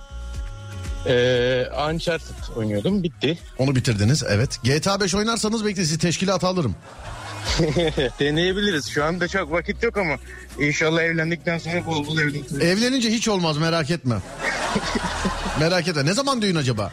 [1.08, 3.38] Ee, Uncharted oynuyordum bitti.
[3.58, 4.60] Onu bitirdiniz evet.
[4.64, 6.76] GTA 5 oynarsanız bekle sizi teşkilata alırım.
[8.20, 8.88] Deneyebiliriz.
[8.90, 10.16] Şu anda çok vakit yok ama
[10.60, 12.52] inşallah evlendikten sonra bol bol evlilik.
[12.52, 14.16] Evlenince hiç olmaz merak etme.
[15.60, 16.06] merak etme.
[16.06, 16.92] Ne zaman düğün acaba?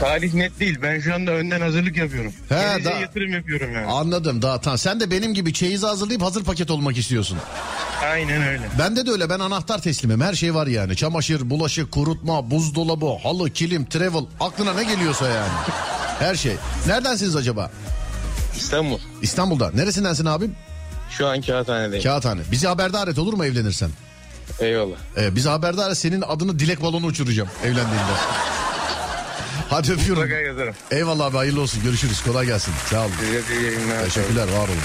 [0.00, 0.78] Tarih net değil.
[0.82, 2.32] Ben şu anda önden hazırlık yapıyorum.
[2.48, 3.86] He, Geleceğe daha- yatırım yapıyorum yani.
[3.86, 4.78] Anladım daha tamam.
[4.78, 7.38] Sen de benim gibi çeyizi hazırlayıp hazır paket olmak istiyorsun.
[8.12, 8.62] Aynen öyle.
[8.78, 10.96] Bende de öyle ben anahtar teslimim her şey var yani.
[10.96, 15.48] Çamaşır, bulaşık, kurutma, buzdolabı, halı, kilim, travel aklına ne geliyorsa yani.
[16.18, 16.52] Her şey.
[16.86, 17.70] Neredensiniz acaba?
[18.60, 18.98] İstanbul.
[19.22, 19.70] İstanbul'da.
[19.74, 20.56] Neresindensin abim?
[21.10, 22.04] Şu an kağıthanedeyim.
[22.04, 22.40] Kağıthane.
[22.52, 23.90] Bizi haberdar et olur mu evlenirsen?
[24.60, 24.96] Eyvallah.
[25.16, 28.12] Ee, bizi haberdar et senin adını dilek balonu uçuracağım evlendiğinde.
[29.70, 30.22] Hadi öpüyorum.
[30.22, 30.74] Mutlaka yazarım.
[30.90, 32.74] Eyvallah abi hayırlı olsun görüşürüz kolay gelsin.
[32.90, 33.12] Sağ olun.
[33.12, 34.04] De iyi yayınlar.
[34.04, 34.82] Teşekkürler var olun.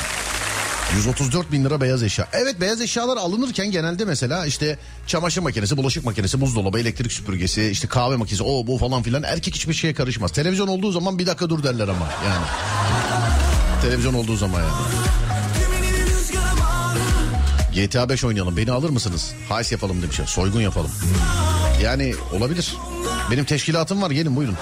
[0.95, 2.27] 134 bin lira beyaz eşya.
[2.33, 7.88] Evet beyaz eşyalar alınırken genelde mesela işte çamaşır makinesi, bulaşık makinesi, buzdolabı, elektrik süpürgesi, işte
[7.88, 10.31] kahve makinesi, o bu falan filan erkek hiçbir şeye karışmaz.
[10.31, 12.45] Televizyon olduğu zaman bir dakika dur derler ama yani.
[13.86, 14.74] Televizyon olduğu zaman yani.
[17.76, 19.34] GTA 5 oynayalım beni alır mısınız?
[19.50, 20.91] Heist yapalım demişler soygun yapalım.
[21.84, 22.76] Yani olabilir.
[23.32, 24.56] Benim teşkilatım var gelin buyurun.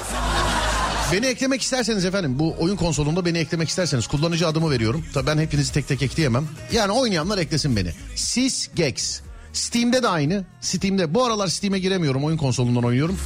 [1.14, 5.06] Beni eklemek isterseniz efendim bu oyun konsolunda beni eklemek isterseniz kullanıcı adımı veriyorum.
[5.14, 6.48] Tabii ben hepinizi tek tek ekleyemem.
[6.72, 7.92] Yani oynayanlar eklesin beni.
[8.16, 9.22] Sysgex.
[9.54, 10.46] Steam'de de aynı.
[10.62, 13.18] Steam'de bu aralar Steam'e giremiyorum oyun konsolundan oynuyorum.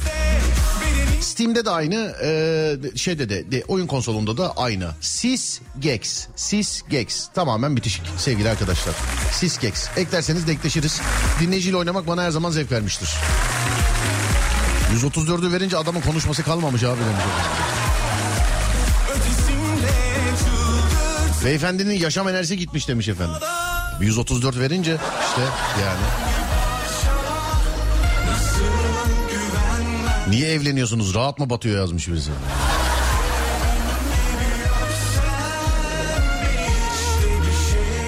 [1.20, 4.90] Steam'de de aynı, e, şeyde de, de oyun konsolunda da aynı.
[5.00, 8.94] Sysgex, Sysgex tamamen bitişik sevgili arkadaşlar.
[9.32, 11.00] Sysgex eklerseniz denkleşiriz.
[11.40, 13.10] Dinleyiciyle oynamak bana her zaman zevk vermiştir.
[14.94, 17.24] 134'ü verince adamın konuşması kalmamış abi demiş.
[21.44, 23.36] Beyefendinin yaşam enerjisi gitmiş demiş efendim.
[24.00, 24.96] 134 verince
[25.28, 25.42] işte
[25.82, 26.27] yani.
[30.30, 31.14] Niye evleniyorsunuz?
[31.14, 32.30] Rahat mı batıyor yazmış birisi.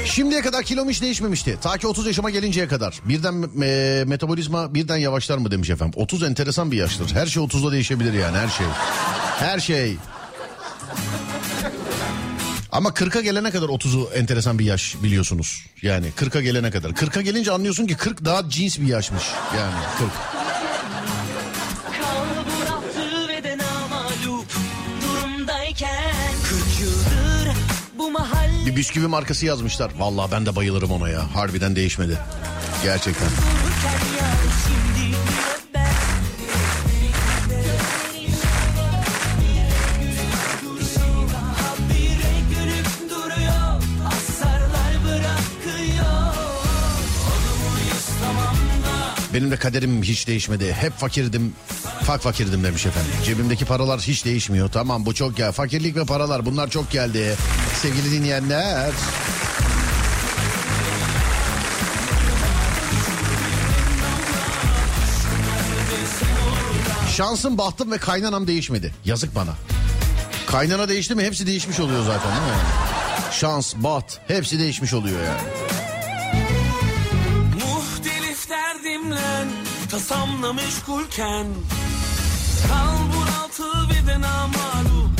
[0.04, 1.58] Şimdiye kadar kilom hiç değişmemişti.
[1.62, 3.00] Ta ki 30 yaşıma gelinceye kadar.
[3.04, 6.00] Birden e, metabolizma birden yavaşlar mı demiş efendim.
[6.02, 7.14] 30 enteresan bir yaştır.
[7.14, 8.66] Her şey 30'da değişebilir yani her şey.
[9.38, 9.96] Her şey.
[12.72, 15.64] Ama 40'a gelene kadar 30'u enteresan bir yaş biliyorsunuz.
[15.82, 16.90] Yani 40'a gelene kadar.
[16.90, 19.24] 40'a gelince anlıyorsun ki 40 daha cins bir yaşmış.
[19.56, 20.39] Yani 40.
[28.70, 29.90] Bir bisküvi markası yazmışlar.
[29.98, 31.34] Vallahi ben de bayılırım ona ya.
[31.34, 32.18] Harbiden değişmedi.
[32.82, 33.28] Gerçekten.
[49.34, 50.72] Benim de kaderim hiç değişmedi.
[50.72, 51.52] Hep fakirdim.
[52.04, 53.10] Fak fakirdim demiş efendim.
[53.24, 54.68] Cebimdeki paralar hiç değişmiyor.
[54.68, 55.52] Tamam bu çok ya.
[55.52, 57.36] Fakirlik ve paralar bunlar çok geldi.
[57.82, 58.90] Sevgili dinleyenler.
[67.16, 68.94] Şansım, bahtım ve kaynanam değişmedi.
[69.04, 69.50] Yazık bana.
[70.46, 72.62] Kaynana değişti mi hepsi değişmiş oluyor zaten değil mi?
[73.32, 75.40] Şans, baht hepsi değişmiş oluyor yani.
[79.90, 81.46] Tasamla meşgulken
[82.68, 85.10] Kalbur altı ve de namalup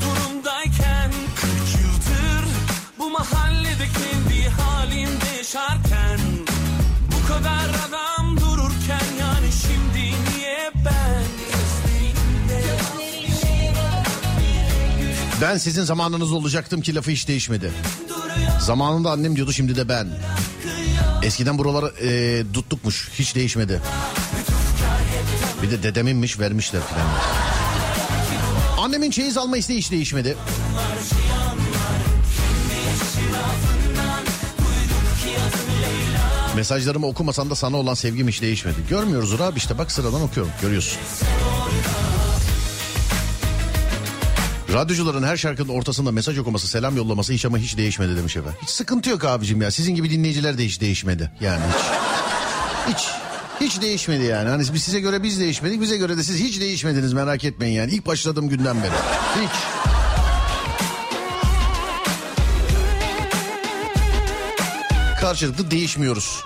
[0.00, 1.50] durumdayken 40
[1.82, 2.44] yıldır
[2.98, 6.18] bu mahallede kendi halinde yaşarken
[7.12, 11.26] Bu kadar adam dururken yani şimdi niye ben
[15.40, 17.72] Ben sizin zamanınız olacaktım ki lafı hiç değişmedi.
[18.60, 20.08] Zamanında annem diyordu şimdi de ben.
[21.22, 23.80] Eskiden buraları e, tuttukmuş hiç değişmedi.
[25.62, 27.06] Bir de dedeminmiş vermişler filan.
[28.78, 30.36] Annemin çeyiz alma isteği hiç değişmedi.
[36.56, 38.76] Mesajlarımı okumasan da sana olan sevgim hiç değişmedi.
[38.90, 40.98] Görmüyoruz abi işte bak sıradan okuyorum görüyorsun.
[44.72, 48.58] Radyocuların her şarkının ortasında mesaj okuması, selam yollaması hiç ama hiç değişmedi demiş efendim.
[48.62, 49.70] Hiç sıkıntı yok abicim ya.
[49.70, 51.30] Sizin gibi dinleyiciler de hiç değişmedi.
[51.40, 51.62] Yani
[52.88, 52.94] hiç.
[52.94, 53.25] Hiç.
[53.60, 54.48] Hiç değişmedi yani.
[54.48, 55.80] Hani biz size göre biz değişmedik.
[55.80, 57.92] Bize göre de siz hiç değişmediniz merak etmeyin yani.
[57.92, 58.92] İlk başladığım günden beri.
[59.42, 59.50] Hiç.
[65.20, 66.44] Karşılıklı değişmiyoruz.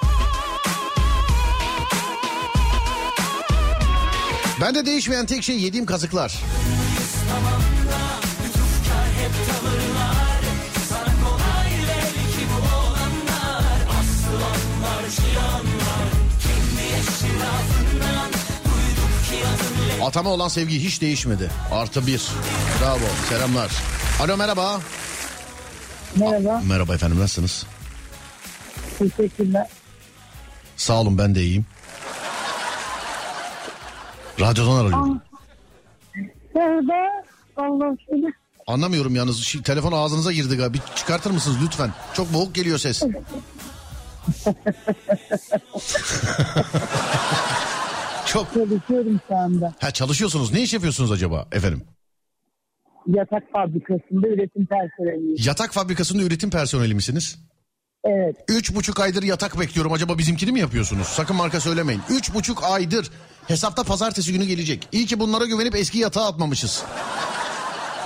[4.61, 6.43] Ben de değişmeyen tek şey yediğim kazıklar.
[20.03, 21.51] Atama olan sevgi hiç değişmedi.
[21.73, 22.23] Artı bir.
[22.83, 22.99] Bravo.
[23.29, 23.71] Selamlar.
[24.21, 24.81] Alo merhaba.
[26.17, 27.67] Merhaba, Merhaba efendim nasılsınız?
[28.99, 29.69] teşekkürler.
[30.77, 31.67] Sağ olun ben de iyiyim.
[34.41, 35.21] Radyodan arıyorum.
[36.55, 37.25] Merhaba,
[37.57, 38.33] Allah seni.
[38.67, 39.41] Anlamıyorum yalnız.
[39.41, 40.75] Şi- telefon ağzınıza girdi galiba.
[40.75, 41.91] Bir çıkartır mısınız lütfen?
[42.15, 43.03] Çok boğuk geliyor ses.
[48.33, 48.55] Çok.
[48.55, 49.75] Çalışıyorum şu anda.
[49.81, 50.53] Ha çalışıyorsunuz.
[50.53, 51.83] Ne iş yapıyorsunuz acaba efendim?
[53.07, 55.37] Yatak fabrikasında üretim personeliyim.
[55.47, 57.39] Yatak fabrikasında üretim personeli misiniz?
[58.05, 59.93] Evet, Üç buçuk aydır yatak bekliyorum.
[59.93, 61.07] Acaba bizimkini mi yapıyorsunuz?
[61.07, 62.03] Sakın marka söylemeyin.
[62.11, 63.11] Üç buçuk aydır.
[63.49, 64.89] Hesapta pazartesi günü gelecek.
[64.93, 66.85] İyi ki bunlara güvenip eski yatağa atmamışız.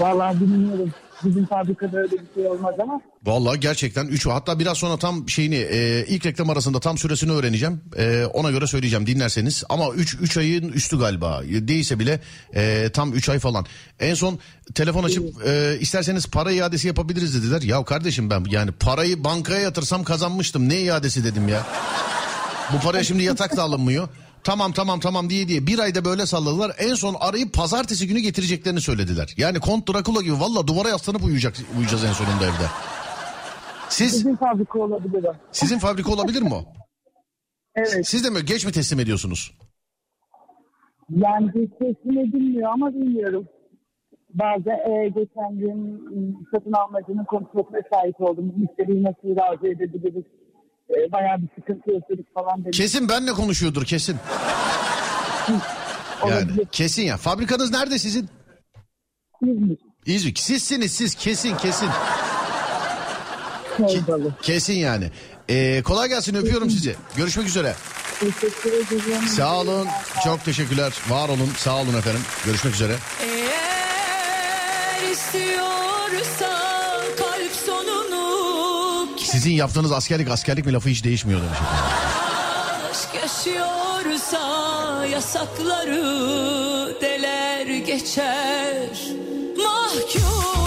[0.00, 0.92] vallahi bilmiyorum.
[1.24, 5.56] Bizim fabrikada öyle bir şey olmaz ama Vallahi gerçekten 3 hatta biraz sonra tam şeyini
[5.56, 7.80] e, ilk reklam arasında tam süresini öğreneceğim.
[7.96, 9.64] E, ona göre söyleyeceğim dinlerseniz.
[9.68, 11.42] Ama 3 3 ayın üstü galiba.
[11.44, 12.20] Değilse bile
[12.54, 13.66] e, tam 3 ay falan.
[14.00, 14.38] En son
[14.74, 17.62] telefon açıp e, isterseniz para iadesi yapabiliriz dediler.
[17.62, 20.68] Ya kardeşim ben yani parayı bankaya yatırsam kazanmıştım.
[20.68, 21.66] Ne iadesi dedim ya.
[22.72, 24.08] Bu paraya şimdi yatak da alınmıyor.
[24.44, 26.72] Tamam tamam tamam diye diye bir ayda böyle salladılar.
[26.78, 29.34] En son arayıp pazartesi günü getireceklerini söylediler.
[29.36, 32.66] Yani Kont Drakula gibi valla duvara yaslanıp uyuyacak, uyuyacağız en sonunda evde.
[33.88, 35.34] Siz bizim fabrika olabilir o.
[35.52, 36.64] sizin fabrika olabilir mi o?
[37.74, 39.52] Evet, Siz de mi geç mi teslim ediyorsunuz?
[41.10, 43.48] Yani bir teslim edilmiyor ama bilmiyorum.
[44.34, 46.00] Bazen e, geçen gün
[46.54, 48.52] satın almacının konuşmasına şahit oldum.
[48.56, 50.24] Müşteriyi nasıl razı edebiliriz?
[50.90, 52.70] E, bayağı bir sıkıntı yaşadık falan dedi.
[52.70, 54.16] Kesin benle konuşuyordur kesin.
[56.28, 57.16] Yani kesin ya.
[57.16, 58.28] Fabrikanız nerede sizin?
[59.42, 59.78] İzmir.
[60.06, 60.34] İzmir.
[60.34, 61.88] Sizsiniz siz kesin kesin.
[63.76, 64.34] Torbalı.
[64.42, 65.10] Kesin yani.
[65.48, 66.96] Ee, kolay gelsin öpüyorum sizi.
[67.16, 67.74] Görüşmek üzere.
[68.20, 69.26] Teşekkür ederim.
[69.28, 69.88] Sağ olun.
[70.24, 70.92] Çok teşekkürler.
[71.08, 71.50] Var olun.
[71.56, 72.20] Sağ olun efendim.
[72.44, 72.96] Görüşmek üzere.
[73.22, 75.64] Eğer istiyorsa
[76.10, 76.63] kalp sonunu
[79.34, 81.58] Sizin yaptığınız askerlik askerlik mi lafı hiç değişmiyor demiş
[82.90, 86.00] aşk yaşıyorsa yasakları
[87.00, 88.88] deler geçer.
[89.56, 90.63] Mahkum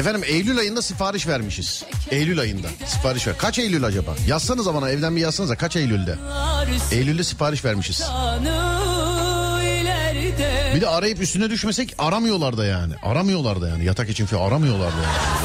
[0.00, 1.84] Efendim Eylül ayında sipariş vermişiz.
[2.10, 3.38] Eylül ayında sipariş ver.
[3.38, 4.14] Kaç Eylül acaba?
[4.26, 6.18] Yazsanıza bana evden bir yazsanıza kaç Eylül'de?
[6.92, 8.02] Eylül'de sipariş vermişiz.
[10.74, 12.94] Bir de arayıp üstüne düşmesek aramıyorlar da yani.
[13.02, 14.96] Aramıyorlar da yani yatak için falan aramıyorlar da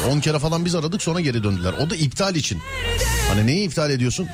[0.02, 0.14] yani.
[0.14, 1.72] 10 kere falan biz aradık sonra geri döndüler.
[1.72, 2.62] O da iptal için.
[3.28, 4.28] Hani neyi iptal ediyorsun?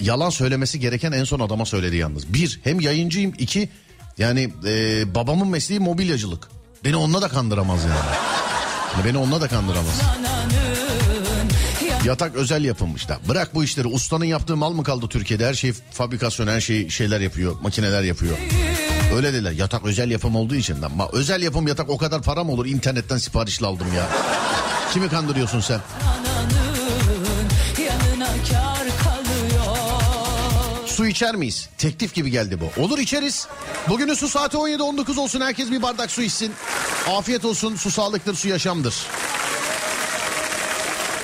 [0.00, 2.34] Yalan söylemesi gereken en son adama söyledi yalnız.
[2.34, 3.68] Bir hem yayıncıyım iki
[4.18, 6.48] yani e, babamın mesleği mobilyacılık.
[6.84, 8.37] Beni onunla da kandıramaz yani.
[9.04, 10.00] Beni onunla da kandıramaz.
[12.04, 13.18] Yatak özel yapılmış da.
[13.28, 13.86] Bırak bu işleri.
[13.88, 15.46] Ustanın yaptığı mal mı kaldı Türkiye'de?
[15.46, 17.56] Her şey fabrikasyon, her şey şeyler yapıyor.
[17.62, 18.36] Makineler yapıyor.
[19.14, 19.52] Öyle dediler.
[19.52, 20.82] Yatak özel yapım olduğu için.
[20.82, 22.66] Ama özel yapım yatak o kadar para mı olur?
[22.66, 24.06] İnternetten siparişle aldım ya.
[24.92, 25.80] Kimi kandırıyorsun sen?
[30.98, 31.68] Su içer miyiz?
[31.78, 32.82] Teklif gibi geldi bu.
[32.82, 33.46] Olur içeriz.
[33.88, 35.40] Bugünün su saati 17-19 olsun.
[35.40, 36.52] Herkes bir bardak su içsin.
[37.10, 37.76] Afiyet olsun.
[37.76, 38.94] Su sağlıktır, su yaşamdır.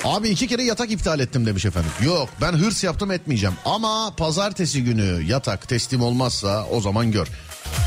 [0.05, 1.91] Abi iki kere yatak iptal ettim demiş efendim.
[2.05, 3.55] Yok ben hırs yaptım etmeyeceğim.
[3.65, 7.27] Ama pazartesi günü yatak teslim olmazsa o zaman gör.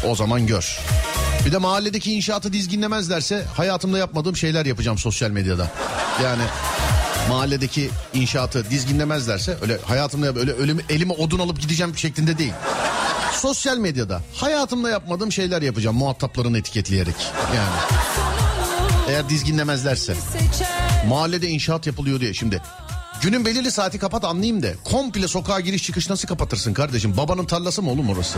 [0.07, 0.79] O zaman gör.
[1.45, 5.71] Bir de mahalledeki inşaatı dizginlemezlerse hayatımda yapmadığım şeyler yapacağım sosyal medyada.
[6.23, 6.43] Yani
[7.29, 12.53] mahalledeki inşaatı dizginlemezlerse öyle hayatımda öyle ölüm, elime odun alıp gideceğim şeklinde değil.
[13.33, 17.15] Sosyal medyada hayatımda yapmadığım şeyler yapacağım muhataplarını etiketleyerek.
[17.55, 17.69] Yani
[19.09, 20.15] eğer dizginlemezlerse.
[21.09, 22.61] Mahallede inşaat yapılıyor diye şimdi.
[23.21, 27.17] Günün belirli saati kapat anlayayım da komple sokağa giriş çıkış nasıl kapatırsın kardeşim?
[27.17, 28.37] Babanın tarlası mı oğlum orası?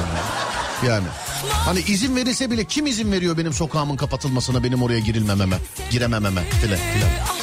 [0.87, 1.07] Yani
[1.51, 5.57] hani izin verilse bile kim izin veriyor benim sokağımın kapatılmasına benim oraya girilmememe,
[5.91, 7.38] giremememe filan filan.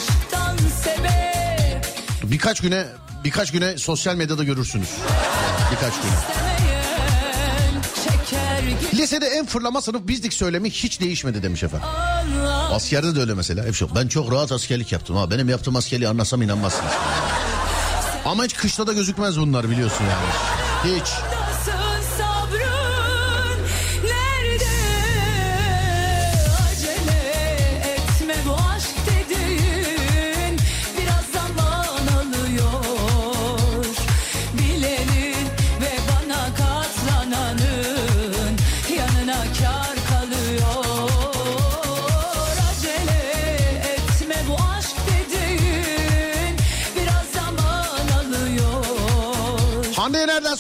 [2.31, 2.87] Birkaç güne
[3.25, 4.89] birkaç güne sosyal medyada görürsünüz.
[5.73, 6.13] Birkaç git
[8.95, 11.89] Lisede en fırlama sınıf bizdik söylemi hiç değişmedi demiş efendim.
[12.73, 13.65] Askerde de öyle mesela.
[13.65, 15.31] Hep şu, ben çok rahat askerlik yaptım ha.
[15.31, 16.93] Benim yaptığım askerliği anlasam inanmazsınız.
[18.25, 20.97] Ama hiç kışta da gözükmez bunlar biliyorsun yani.
[20.97, 21.09] Hiç.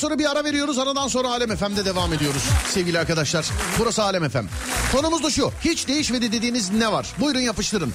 [0.06, 0.78] Sonra bir ara veriyoruz.
[0.78, 2.42] Aradan sonra Alem FM'de devam ediyoruz.
[2.68, 3.46] Sevgili arkadaşlar.
[3.78, 4.46] Burası Alem FM.
[4.92, 5.52] Konumuz da şu.
[5.64, 7.06] Hiç değişmedi dediğiniz ne var?
[7.20, 7.92] Buyurun yapıştırın.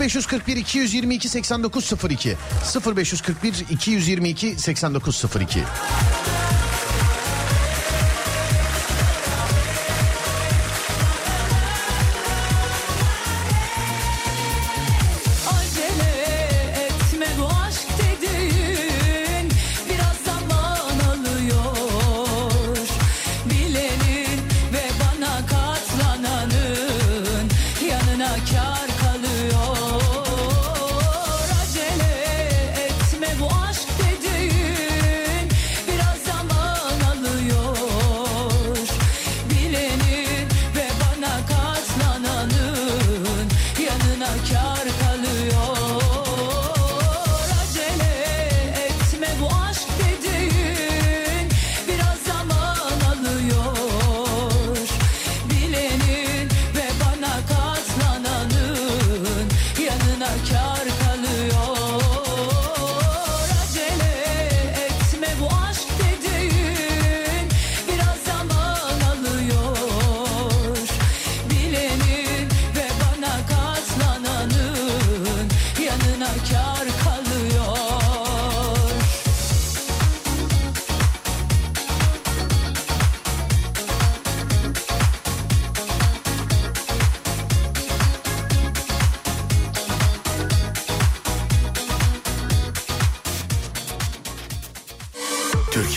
[0.00, 2.36] 0541 222 8902
[2.96, 5.62] 0541 222 8902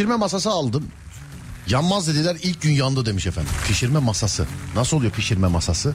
[0.00, 0.84] Pişirme masası aldım.
[1.66, 3.52] Yanmaz dediler ilk gün yandı demiş efendim.
[3.68, 4.46] Pişirme masası.
[4.74, 5.94] Nasıl oluyor pişirme masası?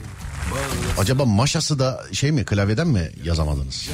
[0.98, 3.88] Acaba maşası da şey mi klavyeden mi yazamadınız?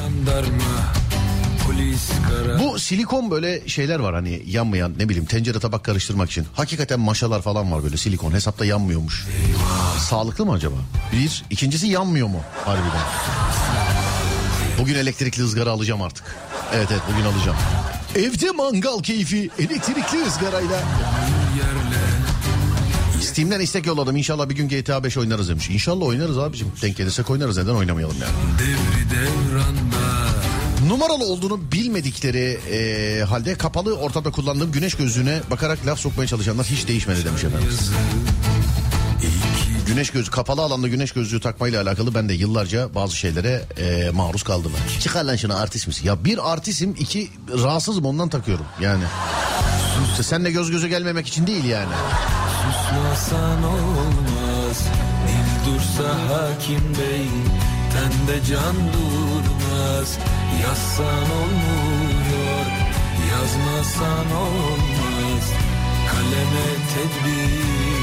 [2.58, 6.46] Bu silikon böyle şeyler var hani yanmayan ne bileyim tencere tabak karıştırmak için.
[6.54, 9.26] Hakikaten maşalar falan var böyle silikon hesapta yanmıyormuş.
[9.98, 10.76] Sağlıklı mı acaba?
[11.12, 11.44] Bir.
[11.50, 13.02] ikincisi yanmıyor mu harbiden?
[14.78, 16.24] Bugün elektrikli ızgara alacağım artık.
[16.74, 17.56] Evet evet bugün alacağım.
[18.16, 20.82] Evde mangal keyfi elektrikli ızgarayla.
[23.20, 24.16] Steam'den istek yolladım.
[24.16, 25.70] İnşallah bir gün GTA 5 oynarız demiş.
[25.70, 26.72] İnşallah oynarız abicim.
[26.82, 27.56] Denk gelirsek oynarız.
[27.56, 28.32] Neden oynamayalım yani?
[30.88, 36.88] Numaralı olduğunu bilmedikleri e, halde kapalı ortamda kullandığım güneş gözlüğüne bakarak laf sokmaya çalışanlar hiç
[36.88, 37.68] değişmedi demiş efendim.
[39.92, 44.42] Güneş gözü kapalı alanda güneş gözlüğü takmayla alakalı ben de yıllarca bazı şeylere e, maruz
[44.42, 44.72] kaldım.
[45.00, 46.06] Çıkar lan şunu artist misin?
[46.06, 47.30] Ya bir artistim iki
[47.62, 49.04] rahatsızım ondan takıyorum yani.
[50.10, 51.92] İşte seninle göz göze gelmemek için değil yani.
[52.62, 54.78] Susmasan olmaz
[55.28, 57.28] Dil dursa hakim bey
[57.92, 60.18] Tende can durmaz
[60.62, 62.66] Yazsan olmuyor
[63.32, 65.44] Yazmasan olmaz
[66.10, 68.01] Kaleme tedbir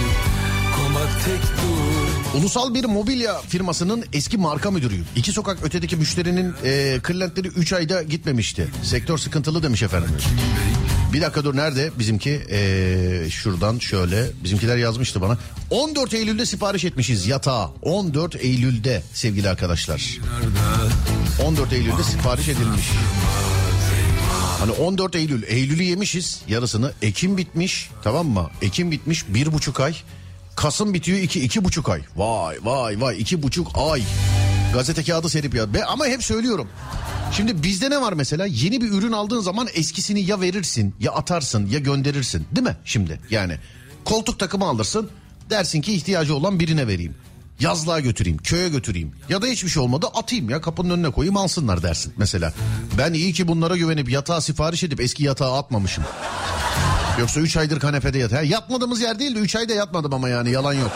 [2.38, 5.06] Ulusal bir mobilya firmasının eski marka müdürüyüm.
[5.16, 8.68] İki sokak ötedeki müşterinin e, kırlentleri 3 ayda gitmemişti.
[8.84, 10.10] Sektör sıkıntılı demiş efendim.
[11.14, 12.42] Bir dakika dur nerede bizimki?
[12.52, 15.38] E, şuradan şöyle bizimkiler yazmıştı bana.
[15.70, 17.72] 14 Eylül'de sipariş etmişiz yatağa.
[17.82, 20.20] 14 Eylül'de sevgili arkadaşlar.
[21.46, 22.86] 14 Eylül'de sipariş edilmiş.
[24.60, 26.92] Hani 14 Eylül, Eylül'ü yemişiz yarısını.
[27.02, 28.50] Ekim bitmiş tamam mı?
[28.62, 29.96] Ekim bitmiş bir buçuk ay.
[30.60, 32.02] Kasım bitiyor iki, iki buçuk ay.
[32.16, 34.04] Vay vay vay iki buçuk ay.
[34.74, 35.74] Gazete kağıdı serip ya.
[35.74, 36.68] Be, ama hep söylüyorum.
[37.32, 38.46] Şimdi bizde ne var mesela?
[38.46, 42.48] Yeni bir ürün aldığın zaman eskisini ya verirsin ya atarsın ya gönderirsin.
[42.56, 43.20] Değil mi şimdi?
[43.30, 43.58] Yani
[44.06, 45.10] koltuk takımı alırsın.
[45.50, 47.16] Dersin ki ihtiyacı olan birine vereyim.
[47.60, 49.12] Yazlığa götüreyim, köye götüreyim.
[49.30, 52.54] Ya da hiçbir şey olmadı atayım ya kapının önüne koyayım alsınlar dersin mesela.
[52.98, 56.04] Ben iyi ki bunlara güvenip yatağa sipariş edip eski yatağa atmamışım.
[57.20, 58.32] Yoksa 3 aydır kanepede yat.
[58.32, 60.92] Ha, yatmadığımız yer değil de 3 ayda yatmadım ama yani yalan yok.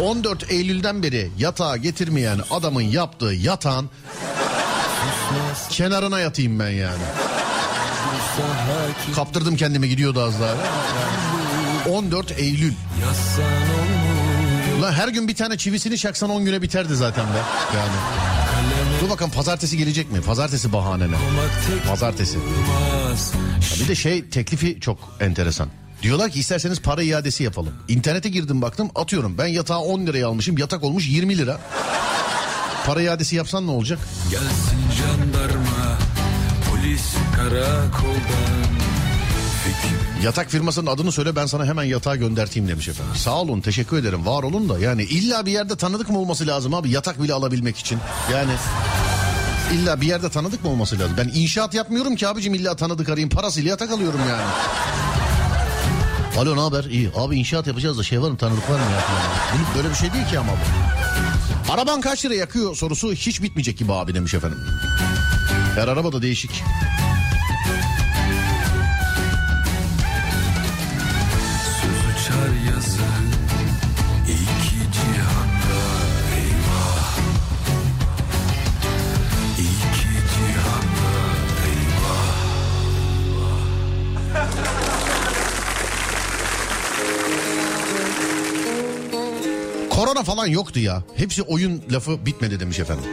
[0.00, 3.90] 14 Eylül'den beri yatağa getirmeyen adamın yaptığı yatağın
[5.70, 7.02] kenarına yatayım ben yani.
[9.14, 10.54] Kaptırdım kendimi gidiyordu az daha.
[11.96, 12.72] 14 Eylül.
[14.78, 17.38] Ulan her gün bir tane çivisini çaksan 10 güne biterdi zaten be.
[17.76, 17.92] Yani.
[19.00, 20.20] Dur bakalım pazartesi gelecek mi?
[20.20, 21.16] Pazartesi bahane ne?
[21.88, 22.38] Pazartesi.
[22.38, 25.68] Ya bir de şey teklifi çok enteresan.
[26.02, 27.74] Diyorlar ki isterseniz para iadesi yapalım.
[27.88, 31.60] İnternete girdim baktım atıyorum ben yatağı 10 liraya almışım yatak olmuş 20 lira.
[32.86, 33.98] Para iadesi yapsan ne olacak?
[34.30, 35.98] Gelsin jandarma
[36.70, 38.73] Polis karakoldan
[40.24, 43.14] Yatak firmasının adını söyle ben sana hemen yatağı gönderteyim demiş efendim.
[43.16, 46.74] Sağ olun teşekkür ederim var olun da yani illa bir yerde tanıdık mı olması lazım
[46.74, 47.98] abi yatak bile alabilmek için.
[48.32, 48.52] Yani
[49.72, 51.16] illa bir yerde tanıdık mı olması lazım.
[51.18, 54.42] Ben inşaat yapmıyorum ki abicim illa tanıdık arayayım parasıyla yatak alıyorum yani.
[56.38, 56.84] Alo ne haber?
[56.84, 57.10] İyi.
[57.16, 58.84] Abi inşaat yapacağız da şey var mı tanıdık var mı.
[59.54, 61.72] Bunu böyle bir şey değil ki ama bu.
[61.72, 64.58] Araban kaç lira yakıyor sorusu hiç bitmeyecek gibi abi demiş efendim.
[65.74, 66.64] Her araba da değişik.
[90.24, 91.02] Falan yoktu ya.
[91.16, 93.04] Hepsi oyun lafı bitmedi demiş efendim.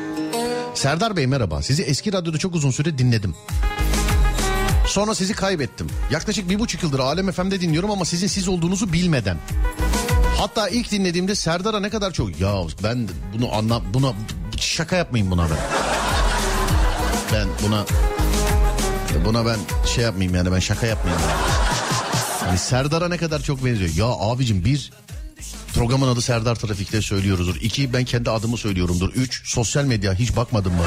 [0.73, 1.61] Serdar Bey merhaba.
[1.61, 3.35] Sizi eski radyoda çok uzun süre dinledim.
[4.87, 5.87] Sonra sizi kaybettim.
[6.11, 9.37] Yaklaşık bir buçuk yıldır Alem FM'de dinliyorum ama sizin siz olduğunuzu bilmeden.
[10.37, 12.39] Hatta ilk dinlediğimde Serdar'a ne kadar çok...
[12.39, 13.81] Ya ben bunu anla...
[13.93, 14.13] Buna
[14.57, 15.57] şaka yapmayın buna ben.
[17.33, 17.85] Ben buna...
[19.25, 19.57] Buna ben
[19.95, 21.23] şey yapmayayım yani ben şaka yapmayayım.
[22.47, 23.89] Yani Serdar'a ne kadar çok benziyor.
[23.95, 24.91] Ya abicim bir
[25.75, 27.55] Programın adı Serdar Trafik'te söylüyoruzdur.
[27.55, 29.13] İki ben kendi adımı söylüyorumdur.
[29.13, 30.83] Üç sosyal medya hiç bakmadım mı?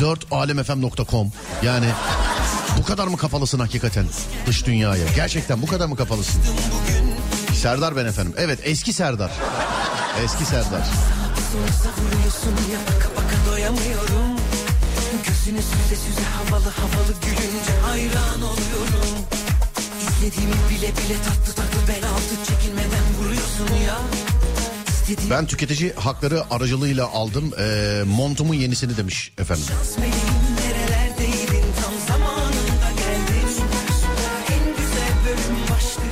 [0.00, 1.86] Dört alemfm.com yani
[2.78, 4.04] bu kadar mı kapalısın hakikaten
[4.46, 5.04] dış dünyaya?
[5.16, 6.42] Gerçekten bu kadar mı kapalısın?
[7.54, 8.34] Serdar ben efendim.
[8.36, 9.30] Evet eski Serdar.
[10.24, 10.82] Eski Serdar.
[15.26, 19.20] Gözünü süze süze havalı havalı gülünce hayran oluyorum
[20.00, 22.99] İstediğimi bile bile tatlı tatlı bel altı çekilmeden
[25.30, 27.52] Ben tüketici hakları aracılığıyla aldım.
[27.58, 29.64] Ee, montumun yenisini demiş efendim.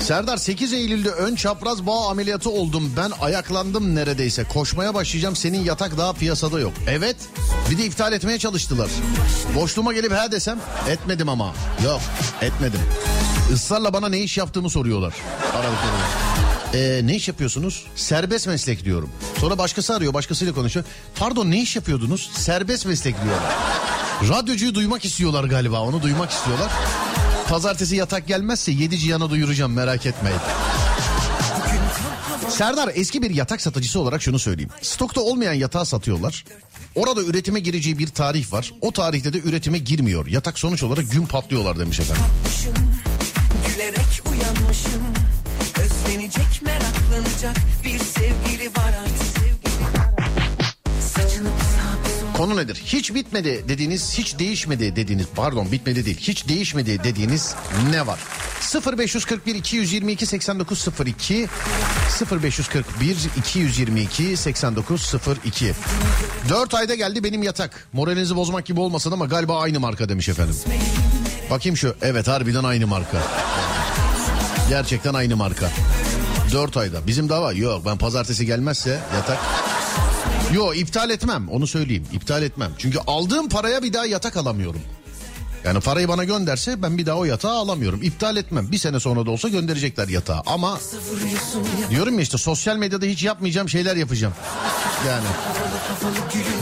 [0.01, 2.92] Serdar 8 Eylül'de ön çapraz bağ ameliyatı oldum.
[2.96, 4.44] Ben ayaklandım neredeyse.
[4.44, 5.36] Koşmaya başlayacağım.
[5.36, 6.72] Senin yatak daha piyasada yok.
[6.88, 7.16] Evet.
[7.70, 8.88] Bir de iptal etmeye çalıştılar.
[9.55, 11.55] Boşluğuma gelip he desem etmedim ama.
[11.84, 12.01] Yok
[12.42, 12.80] etmedim.
[13.55, 15.14] Israrla bana ne iş yaptığımı soruyorlar.
[15.53, 16.47] Aradıklarında.
[16.74, 17.84] Ee, ne iş yapıyorsunuz?
[17.96, 19.10] Serbest meslek diyorum.
[19.40, 20.86] Sonra başkası arıyor başkasıyla konuşuyor.
[21.14, 22.30] Pardon ne iş yapıyordunuz?
[22.34, 23.54] Serbest meslek diyorlar.
[24.28, 26.70] Radyocuyu duymak istiyorlar galiba onu duymak istiyorlar.
[27.48, 30.40] Pazartesi yatak gelmezse yedi cihana duyuracağım merak etmeyin.
[32.48, 34.70] Serdar eski bir yatak satıcısı olarak şunu söyleyeyim.
[34.82, 36.44] Stokta olmayan yatağı satıyorlar.
[36.94, 38.72] Orada üretime gireceği bir tarih var.
[38.80, 40.26] O tarihte de üretime girmiyor.
[40.26, 42.24] Yatak sonuç olarak gün patlıyorlar demiş efendim.
[52.49, 52.82] Konu nedir?
[52.84, 57.55] Hiç bitmedi dediğiniz, hiç değişmedi dediğiniz, pardon bitmedi değil, hiç değişmedi dediğiniz
[57.90, 58.18] ne var?
[58.99, 61.49] 0541 222 8902
[62.42, 65.72] 0541 222 8902
[66.49, 67.88] 4 ayda geldi benim yatak.
[67.92, 70.57] Moralinizi bozmak gibi olmasın ama galiba aynı marka demiş efendim.
[71.51, 71.96] Bakayım şu.
[72.03, 73.18] Evet harbiden aynı marka.
[74.68, 75.70] Gerçekten aynı marka.
[76.53, 77.07] 4 ayda.
[77.07, 77.82] Bizim dava yok.
[77.86, 79.38] Ben pazartesi gelmezse yatak
[80.55, 82.72] Yo iptal etmem onu söyleyeyim iptal etmem.
[82.78, 84.80] Çünkü aldığım paraya bir daha yatak alamıyorum.
[85.64, 88.03] Yani parayı bana gönderse ben bir daha o yatağı alamıyorum.
[88.03, 88.72] İptal etmem.
[88.72, 90.42] Bir sene sonra da olsa gönderecekler yatağı.
[90.46, 90.78] Ama
[91.90, 94.34] diyorum ya işte sosyal medyada hiç yapmayacağım şeyler yapacağım.
[95.07, 95.26] Yani.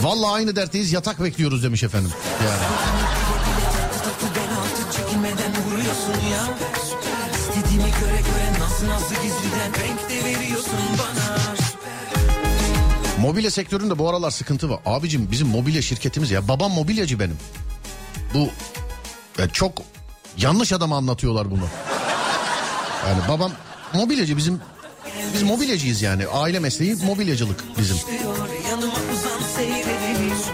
[0.01, 2.11] Vallahi aynı dertteyiz yatak bekliyoruz demiş efendim.
[2.45, 2.61] Yani.
[7.33, 11.66] İstediğimi göre göre nasıl nasıl gizliden renk de veriyorsun bana
[13.21, 14.79] Mobilya sektöründe bu aralar sıkıntı var.
[14.85, 16.47] Abicim bizim mobilya şirketimiz ya.
[16.47, 17.37] Babam mobilyacı benim.
[18.33, 18.49] Bu
[19.41, 19.71] ya çok
[20.37, 21.67] yanlış adama anlatıyorlar bunu.
[23.07, 23.51] Yani babam
[23.93, 24.61] mobilyacı bizim
[25.33, 26.27] biz mobilyacıyız yani.
[26.27, 27.97] Aile mesleği mobilyacılık bizim.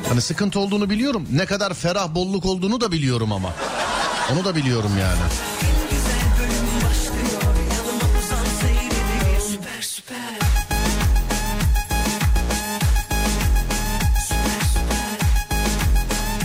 [0.09, 1.28] Hani sıkıntı olduğunu biliyorum.
[1.32, 3.49] Ne kadar ferah bolluk olduğunu da biliyorum ama.
[4.34, 5.20] Onu da biliyorum yani.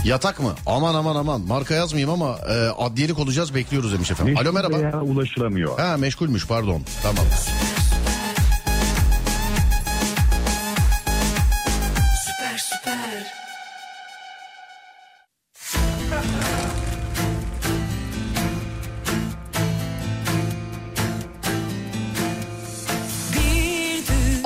[0.09, 0.53] Yatak mı?
[0.65, 1.41] Aman aman aman.
[1.41, 4.37] Marka yazmayayım ama e, adliyelik olacağız bekliyoruz demiş efendim.
[4.37, 4.77] Alo merhaba.
[4.79, 5.79] Veya ulaşılamıyor.
[5.79, 6.81] Ha meşgulmüş pardon.
[7.03, 7.25] Tamam.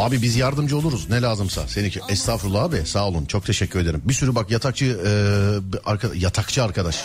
[0.04, 1.68] Abi biz yardımcı oluruz ne lazımsa.
[1.68, 4.01] Seninki estağfurullah abi sağ olun çok teşekkür ederim.
[4.06, 5.10] Bir sürü bak yatakçı e,
[5.89, 7.04] arka- yatakçı arkadaş.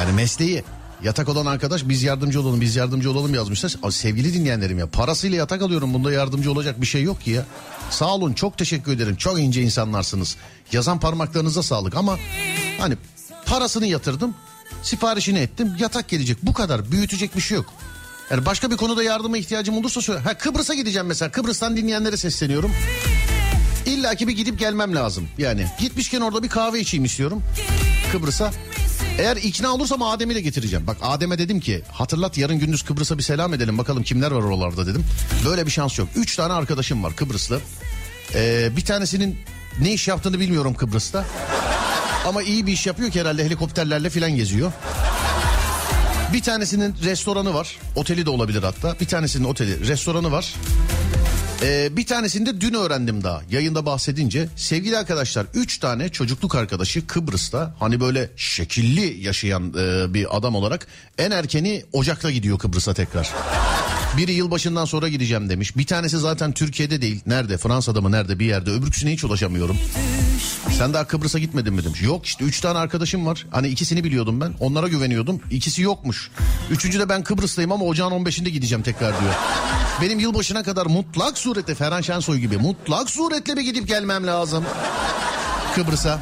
[0.00, 0.64] Yani mesleği
[1.04, 3.74] yatak olan arkadaş biz yardımcı olalım biz yardımcı olalım yazmışlar.
[3.82, 7.44] Abi sevgili dinleyenlerim ya parasıyla yatak alıyorum bunda yardımcı olacak bir şey yok ki ya.
[7.90, 10.36] Sağ olun çok teşekkür ederim çok ince insanlarsınız.
[10.72, 12.18] Yazan parmaklarınıza sağlık ama
[12.78, 12.96] hani
[13.46, 14.34] parasını yatırdım
[14.82, 17.66] siparişini ettim yatak gelecek bu kadar büyütecek bir şey yok.
[18.30, 20.20] Yani başka bir konuda yardıma ihtiyacım olursa söyle.
[20.20, 21.30] Ha Kıbrıs'a gideceğim mesela.
[21.30, 22.72] Kıbrıs'tan dinleyenlere sesleniyorum.
[23.86, 25.28] İlla ki bir gidip gelmem lazım.
[25.38, 27.42] Yani gitmişken orada bir kahve içeyim istiyorum.
[28.12, 28.50] Kıbrıs'a.
[29.18, 30.86] Eğer ikna olursam Adem'i de getireceğim.
[30.86, 34.86] Bak Adem'e dedim ki hatırlat yarın gündüz Kıbrıs'a bir selam edelim bakalım kimler var oralarda
[34.86, 35.04] dedim.
[35.46, 36.08] Böyle bir şans yok.
[36.16, 37.60] Üç tane arkadaşım var Kıbrıslı.
[38.34, 39.38] Ee, bir tanesinin
[39.80, 41.24] ne iş yaptığını bilmiyorum Kıbrıs'ta.
[42.26, 44.72] Ama iyi bir iş yapıyor ki herhalde helikopterlerle filan geziyor.
[46.36, 47.78] Bir tanesinin restoranı var.
[47.94, 48.96] Oteli de olabilir hatta.
[49.00, 50.54] Bir tanesinin oteli, restoranı var.
[51.62, 53.42] Ee, bir tanesini de dün öğrendim daha.
[53.50, 54.48] Yayında bahsedince.
[54.56, 60.86] Sevgili arkadaşlar 3 tane çocukluk arkadaşı Kıbrıs'ta hani böyle şekilli yaşayan e, bir adam olarak
[61.18, 63.32] en erkeni Ocak'ta gidiyor Kıbrıs'a tekrar.
[64.16, 65.76] Biri yılbaşından sonra gideceğim demiş.
[65.76, 67.20] Bir tanesi zaten Türkiye'de değil.
[67.26, 67.58] Nerede?
[67.58, 68.70] Fransa'da mı nerede bir yerde.
[68.70, 69.76] Öbürküsüne hiç ulaşamıyorum.
[70.78, 72.02] Sen daha Kıbrıs'a gitmedin mi demiş.
[72.02, 73.46] Yok işte üç tane arkadaşım var.
[73.50, 74.54] Hani ikisini biliyordum ben.
[74.60, 75.40] Onlara güveniyordum.
[75.50, 76.30] İkisi yokmuş.
[76.70, 79.34] Üçüncü de ben Kıbrıs'tayım ama ocağın 15'inde gideceğim tekrar diyor.
[80.02, 84.64] Benim yılbaşına kadar mutlak surette Ferhan Şensoy gibi mutlak suretle bir gidip gelmem lazım.
[85.74, 86.20] Kıbrıs'a.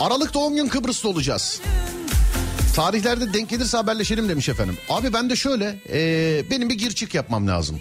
[0.00, 0.06] Çıkar.
[0.06, 1.60] Aralık doğum gün Kıbrıs'ta olacağız.
[2.74, 4.76] Tarihlerde denk gelirse haberleşelim demiş efendim.
[4.88, 7.80] Abi ben de şöyle e, benim bir gir çık yapmam lazım.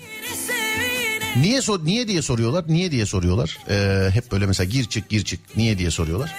[1.36, 2.66] Niye sor niye diye soruyorlar?
[2.68, 3.58] Niye diye soruyorlar?
[3.70, 6.36] E, hep böyle mesela gir çık gir çık niye diye soruyorlar.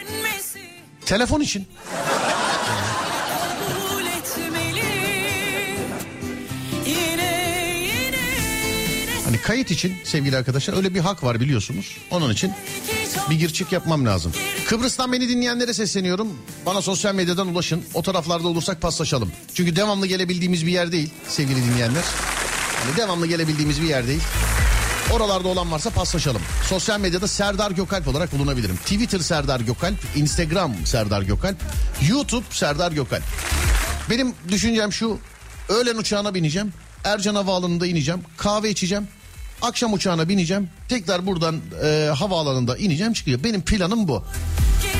[1.06, 1.66] Telefon için.
[9.24, 11.96] Hani kayıt için sevgili arkadaşlar öyle bir hak var biliyorsunuz.
[12.10, 12.52] Onun için
[13.30, 14.32] bir gir çık yapmam lazım.
[14.66, 16.28] Kıbrıs'tan beni dinleyenlere sesleniyorum.
[16.66, 17.82] Bana sosyal medyadan ulaşın.
[17.94, 19.32] O taraflarda olursak paslaşalım.
[19.54, 22.04] Çünkü devamlı gelebildiğimiz bir yer değil sevgili dinleyenler.
[22.84, 24.22] Hani devamlı gelebildiğimiz bir yer değil.
[25.12, 26.42] Oralarda olan varsa paslaşalım.
[26.68, 28.76] Sosyal medyada Serdar Gökalp olarak bulunabilirim.
[28.76, 31.56] Twitter Serdar Gökalp, Instagram Serdar Gökalp,
[32.08, 33.22] YouTube Serdar Gökalp.
[34.10, 35.18] Benim düşüncem şu.
[35.68, 36.72] Öğlen uçağına bineceğim.
[37.04, 38.20] Ercan Havaalanı'nda ineceğim.
[38.36, 39.08] Kahve içeceğim.
[39.62, 40.68] Akşam uçağına bineceğim.
[40.88, 43.44] Tekrar buradan e, havaalanında ineceğim çıkıyor.
[43.44, 44.24] Benim planım bu.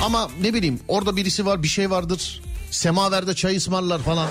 [0.02, 2.42] Ama ne bileyim orada birisi var bir şey vardır.
[2.70, 4.28] Semaverde çay ısmarlar falan.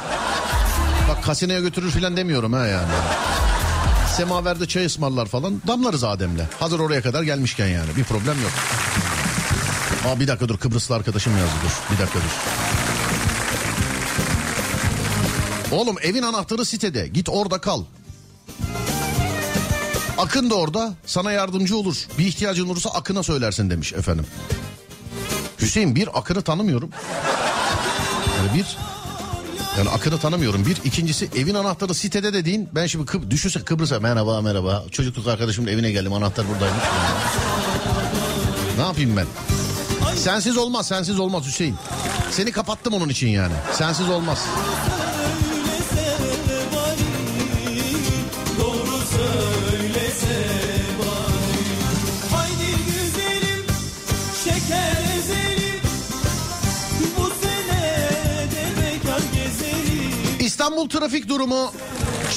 [1.09, 2.91] Bak kasinoya götürür falan demiyorum ha yani.
[4.17, 6.43] Semaverde çay ısmarlar falan damlarız Adem'le.
[6.59, 8.51] Hazır oraya kadar gelmişken yani bir problem yok.
[10.07, 11.93] Aa bir dakika dur Kıbrıslı arkadaşım yazdı dur.
[11.93, 12.59] Bir dakika dur.
[15.71, 17.07] Oğlum evin anahtarı sitede.
[17.07, 17.84] Git orada kal.
[20.20, 22.07] Akın da orada sana yardımcı olur.
[22.17, 24.26] Bir ihtiyacın olursa Akın'a söylersin demiş efendim.
[25.61, 26.89] Hüseyin bir Akın'ı tanımıyorum.
[28.38, 28.78] Yani bir
[29.78, 30.78] yani Akın'ı tanımıyorum bir.
[30.84, 34.86] İkincisi evin anahtarı sitede dediğin ben şimdi Kıb düşünse Kıbrıs'a merhaba merhaba.
[34.91, 36.84] Çocukluk arkadaşımın evine geldim anahtar buradaymış.
[38.78, 39.26] ne yapayım ben?
[40.15, 41.76] Sensiz olmaz sensiz olmaz Hüseyin.
[42.32, 43.53] Seni kapattım onun için yani.
[43.74, 44.39] Sensiz olmaz.
[60.89, 61.71] Trafik durumu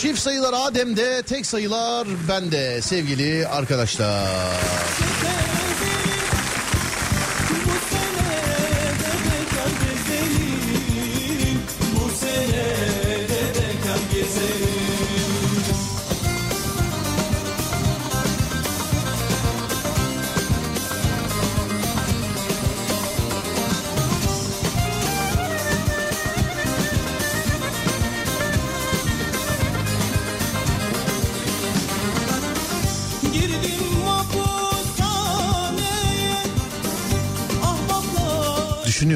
[0.00, 5.01] çift sayılar Adem'de tek sayılar bende sevgili arkadaşlar.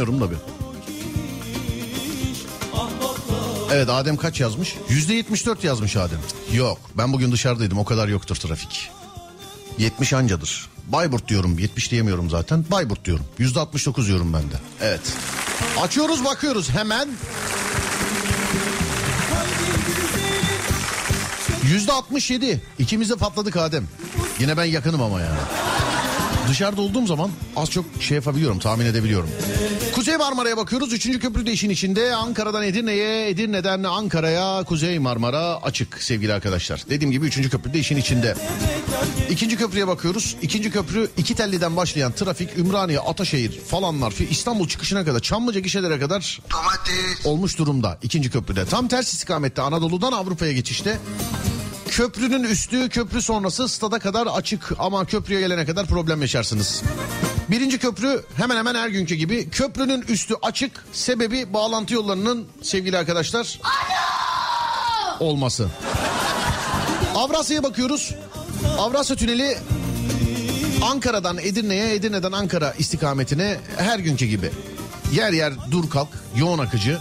[0.07, 0.39] Düşünüyorum da bir.
[3.73, 4.77] Evet Adem kaç yazmış?
[4.89, 6.19] Yüzde 74 yazmış Adem.
[6.53, 8.91] Yok ben bugün dışarıdaydım o kadar yoktur trafik.
[9.79, 10.69] 70 ancadır.
[10.87, 12.65] Bayburt diyorum 70 diyemiyorum zaten.
[12.71, 13.25] Bayburt diyorum.
[13.39, 14.55] Yüzde 69 diyorum ben de.
[14.81, 15.01] Evet.
[15.81, 17.09] Açıyoruz bakıyoruz hemen.
[21.65, 22.63] Yüzde 67.
[22.79, 23.85] İkimiz de patladık Adem.
[24.41, 25.39] Yine ben yakınım ama yani.
[26.49, 29.31] Dışarıda olduğum zaman az çok şey yapabiliyorum tahmin edebiliyorum.
[29.97, 30.93] Kuzey Marmara'ya bakıyoruz.
[30.93, 32.15] Üçüncü köprü de işin içinde.
[32.15, 36.85] Ankara'dan Edirne'ye, Edirne'den Ankara'ya Kuzey Marmara açık sevgili arkadaşlar.
[36.91, 38.37] Dediğim gibi üçüncü köprü de işin içinde.
[39.31, 40.37] İkinci köprüye bakıyoruz.
[40.43, 46.41] İkinci köprü iki telliden başlayan trafik Ümraniye, Ataşehir falanlar İstanbul çıkışına kadar Çamlıca gişelere kadar
[47.25, 47.99] olmuş durumda.
[48.03, 48.65] İkinci köprüde.
[48.65, 50.99] Tam ters istikamette Anadolu'dan Avrupa'ya geçişte.
[51.89, 56.83] Köprünün üstü köprü sonrası stada kadar açık ama köprüye gelene kadar problem yaşarsınız.
[57.51, 59.51] Birinci köprü hemen hemen her günkü gibi.
[59.51, 60.85] Köprünün üstü açık.
[60.93, 63.61] Sebebi bağlantı yollarının sevgili arkadaşlar
[65.21, 65.69] olması.
[67.15, 68.15] Avrasya'ya bakıyoruz.
[68.79, 69.59] Avrasya Tüneli
[70.83, 74.51] Ankara'dan Edirne'ye, Edirne'den Ankara istikametine her günkü gibi.
[75.13, 76.99] Yer yer dur kalk, yoğun akıcı.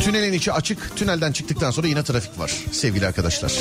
[0.00, 0.96] Tünelin içi açık.
[0.96, 3.52] Tünelden çıktıktan sonra yine trafik var sevgili arkadaşlar.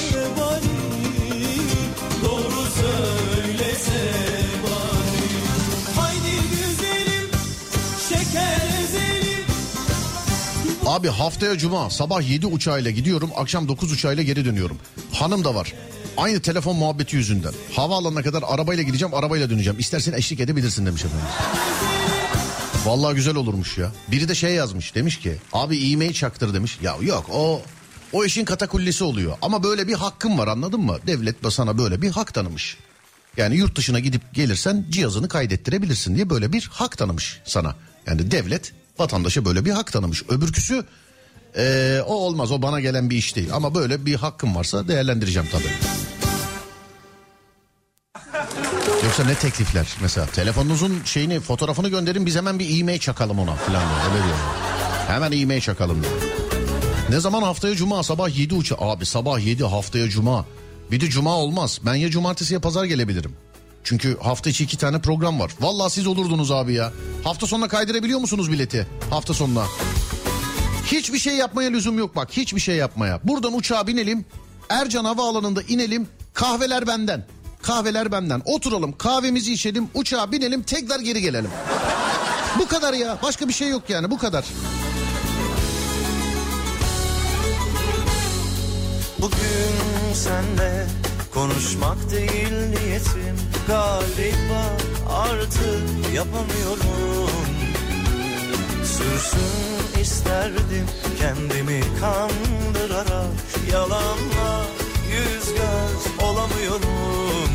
[10.95, 14.77] Abi haftaya cuma sabah 7 uçağıyla gidiyorum akşam 9 uçağıyla geri dönüyorum.
[15.11, 15.73] Hanım da var.
[16.17, 17.53] Aynı telefon muhabbeti yüzünden.
[17.75, 19.79] Havaalanına kadar arabayla gideceğim arabayla döneceğim.
[19.79, 21.27] İstersen eşlik edebilirsin demiş efendim.
[22.85, 23.91] Vallahi güzel olurmuş ya.
[24.07, 26.79] Biri de şey yazmış demiş ki abi e-mail çaktır demiş.
[26.81, 27.61] Ya yok o
[28.13, 29.37] o işin katakullesi oluyor.
[29.41, 30.97] Ama böyle bir hakkın var anladın mı?
[31.07, 32.77] Devlet sana böyle bir hak tanımış.
[33.37, 37.75] Yani yurt dışına gidip gelirsen cihazını kaydettirebilirsin diye böyle bir hak tanımış sana.
[38.07, 40.23] Yani devlet vatandaşa böyle bir hak tanımış.
[40.29, 40.85] Öbürküsü
[41.57, 43.49] eee, o olmaz o bana gelen bir iş değil.
[43.53, 45.71] Ama böyle bir hakkım varsa değerlendireceğim tabii.
[49.03, 53.83] Yoksa ne teklifler mesela telefonunuzun şeyini fotoğrafını gönderin biz hemen bir e-mail çakalım ona falan.
[53.83, 54.37] Öyle diyor.
[55.07, 56.13] Hemen e-mail çakalım diyor.
[57.09, 60.45] Ne zaman haftaya cuma sabah 7 uça abi sabah 7 haftaya cuma.
[60.91, 61.79] Bir de cuma olmaz.
[61.85, 63.31] Ben ya cumartesi ya pazar gelebilirim.
[63.86, 65.51] Çünkü hafta içi iki tane program var.
[65.59, 66.93] Vallahi siz olurdunuz abi ya.
[67.23, 68.88] Hafta sonuna kaydırabiliyor musunuz bileti?
[69.09, 69.63] Hafta sonuna.
[70.86, 72.29] Hiçbir şey yapmaya lüzum yok bak.
[72.31, 73.19] Hiçbir şey yapmaya.
[73.23, 74.25] Buradan uçağa binelim.
[74.69, 76.07] Ercan Havaalanı'nda inelim.
[76.33, 77.25] Kahveler benden.
[77.61, 78.41] Kahveler benden.
[78.45, 79.88] Oturalım kahvemizi içelim.
[79.93, 81.49] Uçağa binelim tekrar geri gelelim.
[82.59, 83.17] Bu kadar ya.
[83.23, 84.45] Başka bir şey yok yani bu kadar.
[89.21, 90.88] Bugün senle
[91.36, 93.36] konuşmak değil niyetim
[93.67, 94.63] Galiba
[95.09, 97.29] artık yapamıyorum
[98.83, 100.86] Sürsün isterdim
[101.19, 103.31] kendimi kandırarak
[103.71, 104.65] Yalanla
[105.11, 107.49] yüz göz olamıyorum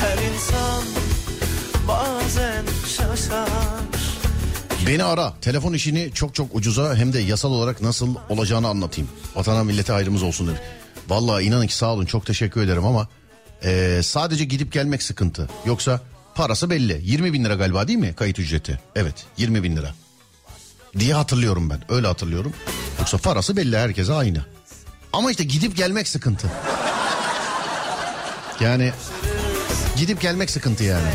[0.00, 0.82] Her insan
[1.88, 2.64] bazen
[2.96, 3.48] şaşar
[4.86, 5.32] Beni ara.
[5.40, 9.10] Telefon işini çok çok ucuza hem de yasal olarak nasıl olacağını anlatayım.
[9.34, 10.81] Vatana millete ayrımız olsun dedi.
[11.08, 13.08] Vallahi inanın ki sağ olun çok teşekkür ederim ama
[13.64, 15.48] eee, sadece gidip gelmek sıkıntı.
[15.66, 16.00] Yoksa
[16.34, 17.00] parası belli.
[17.04, 18.80] 20 bin lira galiba değil mi kayıt ücreti?
[18.96, 19.94] Evet 20 bin lira.
[20.98, 22.52] Diye hatırlıyorum ben öyle hatırlıyorum.
[22.98, 24.46] Yoksa parası belli herkese aynı.
[25.12, 26.50] Ama işte gidip gelmek sıkıntı.
[28.60, 28.92] Yani
[29.96, 31.08] gidip gelmek sıkıntı yani.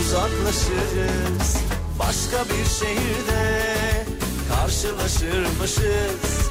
[0.00, 1.56] Uzaklaşırız
[1.98, 3.66] Başka bir şehirde
[4.48, 6.50] karşılaşırmışız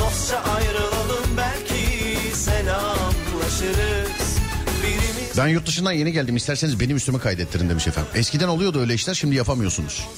[0.00, 4.36] Dostça ayrılalım belki selamlaşırız
[4.82, 8.10] Birimiz Ben yurt dışından yeni geldim isterseniz benim üstüme kaydettirin demiş efendim.
[8.14, 10.08] Eskiden oluyordu öyle işler şimdi yapamıyorsunuz.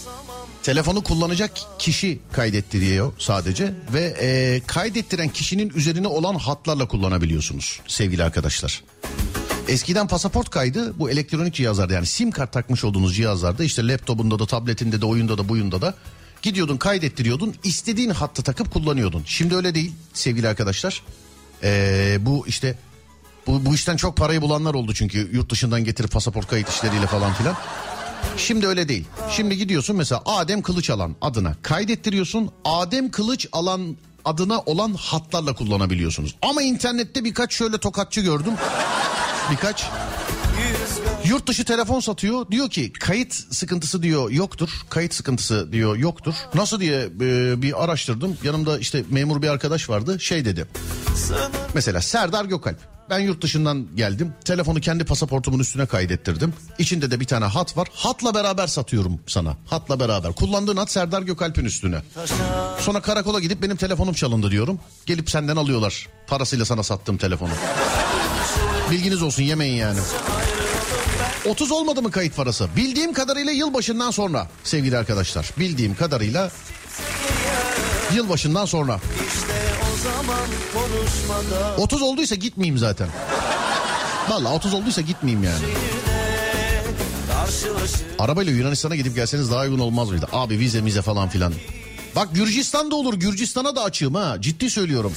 [0.62, 8.83] Telefonu kullanacak kişi kaydettiriyor sadece ve e, kaydettiren kişinin üzerine olan hatlarla kullanabiliyorsunuz sevgili arkadaşlar.
[9.69, 14.47] Eskiden pasaport kaydı bu elektronik cihazlarda yani sim kart takmış olduğunuz cihazlarda işte laptopunda da
[14.47, 15.95] tabletinde de oyunda da buyunda da
[16.43, 19.23] gidiyordun kaydettiriyordun istediğin hattı takıp kullanıyordun.
[19.27, 21.03] Şimdi öyle değil sevgili arkadaşlar.
[21.62, 22.79] E, bu işte
[23.47, 27.33] bu, bu işten çok parayı bulanlar oldu çünkü yurt dışından getirip pasaport kayıt işleriyle falan
[27.33, 27.57] filan.
[28.37, 29.05] Şimdi öyle değil.
[29.31, 32.51] Şimdi gidiyorsun mesela Adem Kılıç alan adına kaydettiriyorsun.
[32.65, 36.37] Adem Kılıç alan adına olan hatlarla kullanabiliyorsunuz.
[36.43, 38.53] Ama internette birkaç şöyle tokatçı gördüm.
[39.51, 39.84] Birkaç.
[41.24, 42.51] Yurt dışı telefon satıyor.
[42.51, 44.70] Diyor ki kayıt sıkıntısı diyor yoktur.
[44.90, 46.34] Kayıt sıkıntısı diyor yoktur.
[46.55, 48.36] Nasıl diye e, bir araştırdım.
[48.42, 50.20] Yanımda işte memur bir arkadaş vardı.
[50.20, 50.66] Şey dedi.
[51.74, 52.78] Mesela Serdar Gökalp.
[53.11, 54.32] Ben yurt dışından geldim.
[54.45, 56.55] Telefonu kendi pasaportumun üstüne kaydettirdim.
[56.78, 57.88] İçinde de bir tane hat var.
[57.92, 59.57] Hatla beraber satıyorum sana.
[59.66, 60.32] Hatla beraber.
[60.32, 62.03] Kullandığın hat Serdar Gökalp'in üstüne.
[62.80, 64.80] Sonra karakola gidip benim telefonum çalındı diyorum.
[65.07, 66.09] Gelip senden alıyorlar.
[66.26, 67.53] Parasıyla sana sattığım telefonu.
[68.95, 69.99] Bilginiz olsun yemeyin yani.
[71.49, 72.68] 30 olmadı mı kayıt parası?
[72.76, 75.51] Bildiğim kadarıyla yılbaşından sonra sevgili arkadaşlar.
[75.59, 76.51] Bildiğim kadarıyla
[78.14, 79.01] yılbaşından sonra.
[80.03, 83.09] zaman konuşmadan 30 olduysa gitmeyeyim zaten.
[84.28, 85.64] Vallahi 30 olduysa gitmeyeyim yani.
[88.18, 90.28] Arabayla Yunanistan'a gidip gelseniz daha uygun olmaz mıydı?
[90.32, 91.53] Abi vize mize falan filan.
[92.16, 93.14] Bak Gürcistan'da olur.
[93.14, 94.36] Gürcistan'a da açığım ha.
[94.40, 95.12] Ciddi söylüyorum.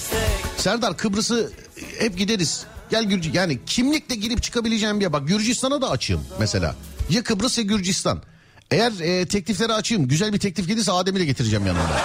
[0.57, 1.51] Serdar Kıbrıs'ı
[1.99, 2.65] hep gideriz.
[2.89, 5.13] Gel Gürcü yani kimlikle girip çıkabileceğim bir yer.
[5.13, 6.75] Bak Gürcistan'a da açığım mesela.
[7.09, 8.21] Ya Kıbrıs ya Gürcistan.
[8.71, 12.01] Eğer e, teklifleri açayım güzel bir teklif gelirse Adem'i de getireceğim yanımda.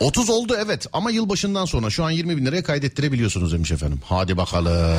[0.00, 4.00] 30 oldu evet ama yılbaşından sonra şu an 20 bin liraya kaydettirebiliyorsunuz demiş efendim.
[4.04, 4.98] Hadi bakalım.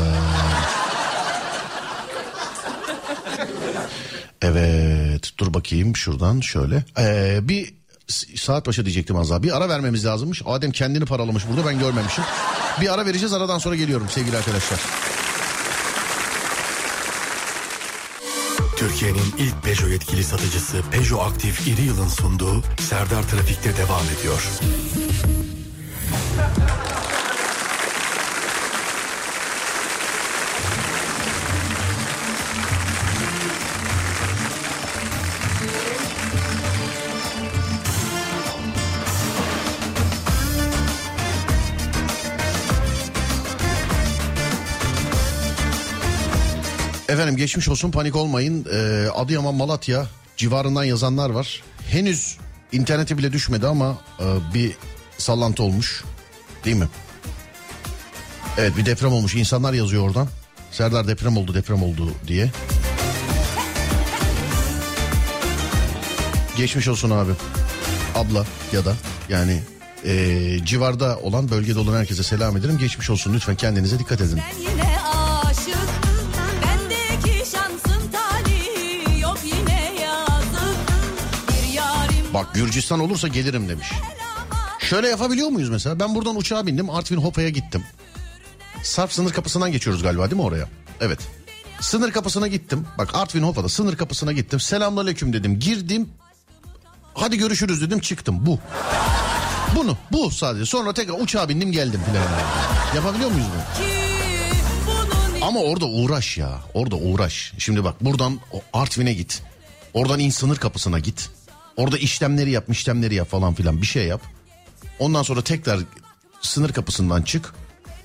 [4.42, 6.84] Evet dur bakayım şuradan şöyle.
[7.00, 7.74] Ee, bir
[8.36, 9.44] saat başı diyecektim az daha.
[9.44, 10.42] Bir ara vermemiz lazımmış.
[10.46, 12.24] Adem kendini paralamış burada ben görmemişim.
[12.82, 14.80] Bir ara vereceğiz aradan sonra geliyorum sevgili arkadaşlar.
[18.78, 24.50] Türkiye'nin ilk Peugeot yetkili satıcısı Peugeot Aktif İri Yıl'ın sunduğu Serdar Trafik'te devam ediyor.
[47.20, 48.66] Efendim geçmiş olsun panik olmayın.
[48.74, 50.08] Ee, Adıyaman Malatya
[50.38, 51.64] civarından yazanlar var.
[51.90, 52.38] Henüz
[52.72, 54.72] internete bile düşmedi ama e, bir
[55.18, 56.04] sallantı olmuş.
[56.66, 56.88] Değil mi?
[58.58, 59.36] Evet bir deprem olmuş.
[59.36, 60.28] İnsanlar yazıyor oradan.
[60.72, 62.52] Serdar deprem oldu deprem oldu diye.
[66.58, 67.32] Geçmiş olsun abi.
[68.16, 68.96] Abla ya da
[69.30, 69.60] yani
[70.06, 72.78] e, civarda olan bölgede olan herkese selam ederim.
[72.78, 74.38] Geçmiş olsun lütfen kendinize dikkat edin.
[74.38, 74.79] Ben
[82.40, 83.88] Bak Gürcistan olursa gelirim demiş.
[84.80, 86.00] Şöyle yapabiliyor muyuz mesela?
[86.00, 87.84] Ben buradan uçağa bindim Artvin Hopa'ya gittim.
[88.84, 90.70] Sarp sınır kapısından geçiyoruz galiba değil mi oraya?
[91.02, 91.20] Evet.
[91.80, 92.88] Sınır kapısına gittim.
[92.98, 94.60] Bak Artvin Hopa'da sınır kapısına gittim.
[94.60, 95.60] Selamünaleyküm dedim.
[95.60, 96.10] Girdim.
[97.14, 98.46] Hadi görüşürüz dedim çıktım.
[98.46, 98.60] Bu.
[99.76, 100.66] Bunu bu sadece.
[100.66, 102.02] Sonra tekrar uçağa bindim geldim.
[102.96, 103.86] Yapabiliyor muyuz bunu?
[105.42, 106.60] Ama orada uğraş ya.
[106.74, 107.54] Orada uğraş.
[107.58, 108.40] Şimdi bak buradan
[108.74, 109.42] Artvin'e git.
[109.94, 111.30] Oradan in sınır kapısına git.
[111.80, 114.22] Orada işlemleri yap, işlemleri yap falan filan bir şey yap.
[115.00, 115.80] Ondan sonra tekrar
[116.42, 117.54] sınır kapısından çık.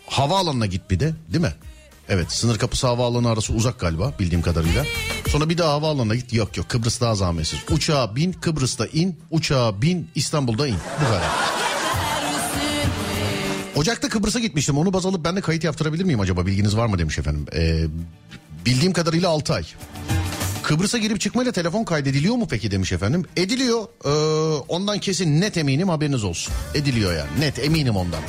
[0.07, 1.55] Havaalanına git bir de değil mi?
[2.09, 4.85] Evet sınır kapısı havaalanı arası uzak galiba bildiğim kadarıyla.
[5.29, 6.33] Sonra bir daha havaalanına git.
[6.33, 7.59] Yok yok Kıbrıs daha zahmetsiz.
[7.71, 9.21] Uçağa bin Kıbrıs'ta in.
[9.31, 10.77] Uçağa bin İstanbul'da in.
[11.01, 11.23] Bu kadar.
[13.77, 14.79] Ocak'ta Kıbrıs'a gitmiştim.
[14.79, 16.47] Onu baz alıp ben de kayıt yaptırabilir miyim acaba?
[16.47, 17.47] Bilginiz var mı demiş efendim.
[17.55, 17.85] Ee,
[18.67, 19.65] bildiğim kadarıyla 6 ay.
[20.65, 23.25] Kıbrıs'a girip çıkmayla telefon kaydediliyor mu peki demiş efendim.
[23.37, 23.85] Ediliyor.
[24.05, 24.09] Ee,
[24.69, 26.55] ondan kesin net eminim haberiniz olsun.
[26.75, 27.41] Ediliyor yani.
[27.41, 28.23] Net eminim ondan.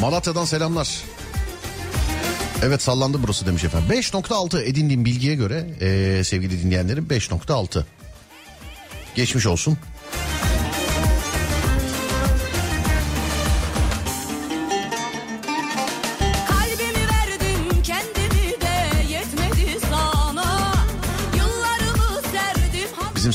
[0.00, 0.88] Malatya'dan selamlar.
[2.62, 3.88] Evet sallandı burası demiş efendim.
[3.90, 7.84] 5.6 edindiğim bilgiye göre ee, sevgili dinleyenlerim 5.6.
[9.14, 9.78] Geçmiş olsun.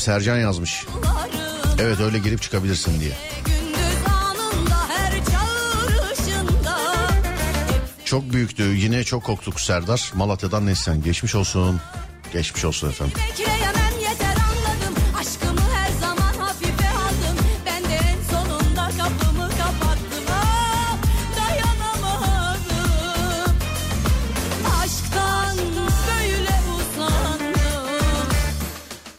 [0.06, 0.86] Sercan yazmış.
[1.80, 3.12] Evet öyle girip çıkabilirsin diye.
[8.04, 10.12] Çok büyüktü yine çok korktuk Serdar.
[10.14, 11.80] Malatya'dan Neslen geçmiş olsun.
[12.32, 13.18] Geçmiş olsun efendim.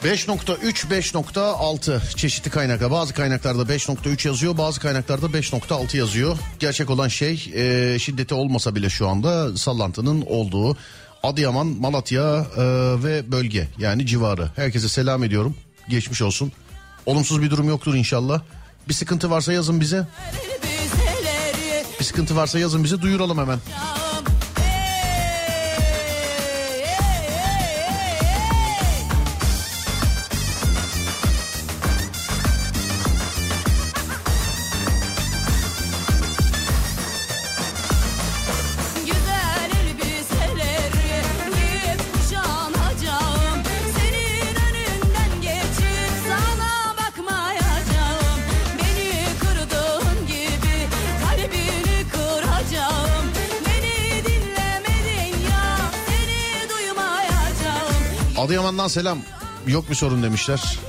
[0.08, 2.92] 5.3 5.6 çeşitli kaynaklar.
[2.92, 6.38] Bazı kaynaklarda 5.3 yazıyor bazı kaynaklarda 5.6 yazıyor.
[6.60, 10.78] Gerçek olan şey e, şiddeti olmasa bile şu anda sallantının olduğu
[11.24, 12.64] Adıyaman, Malatya e,
[13.04, 14.50] ve bölge yani civarı.
[14.56, 15.56] Herkese selam ediyorum.
[15.90, 16.52] Geçmiş olsun.
[17.06, 18.42] Olumsuz bir durum yoktur inşallah.
[18.90, 20.08] Bir sıkıntı varsa yazın bize.
[22.00, 23.60] Bir sıkıntı varsa yazın bize duyuralım hemen.
[58.78, 59.20] Adıyaman'dan selam.
[59.68, 60.80] Yok bir sorun demişler.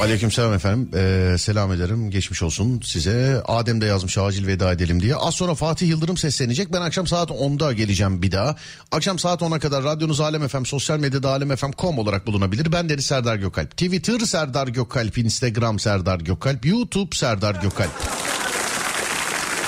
[0.00, 0.90] Aleyküm selam efendim.
[0.94, 2.10] Ee, selam ederim.
[2.10, 3.42] Geçmiş olsun size.
[3.46, 5.16] Adem de yazmış acil veda edelim diye.
[5.16, 6.72] Az sonra Fatih Yıldırım seslenecek.
[6.72, 8.56] Ben akşam saat 10'da geleceğim bir daha.
[8.92, 12.72] Akşam saat 10'a kadar radyonuz Alem FM, sosyal medyada alemfm.com olarak bulunabilir.
[12.72, 13.70] Ben Deniz Serdar Gökalp.
[13.70, 17.92] Twitter Serdar Gökalp, Instagram Serdar Gökalp, YouTube Serdar Gökalp.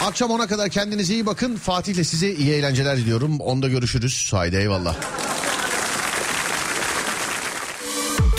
[0.05, 1.57] Akşam 10'a kadar kendinize iyi bakın.
[1.57, 3.41] Fatih'le size iyi eğlenceler diliyorum.
[3.41, 4.29] Onda görüşürüz.
[4.33, 4.97] Haydi eyvallah.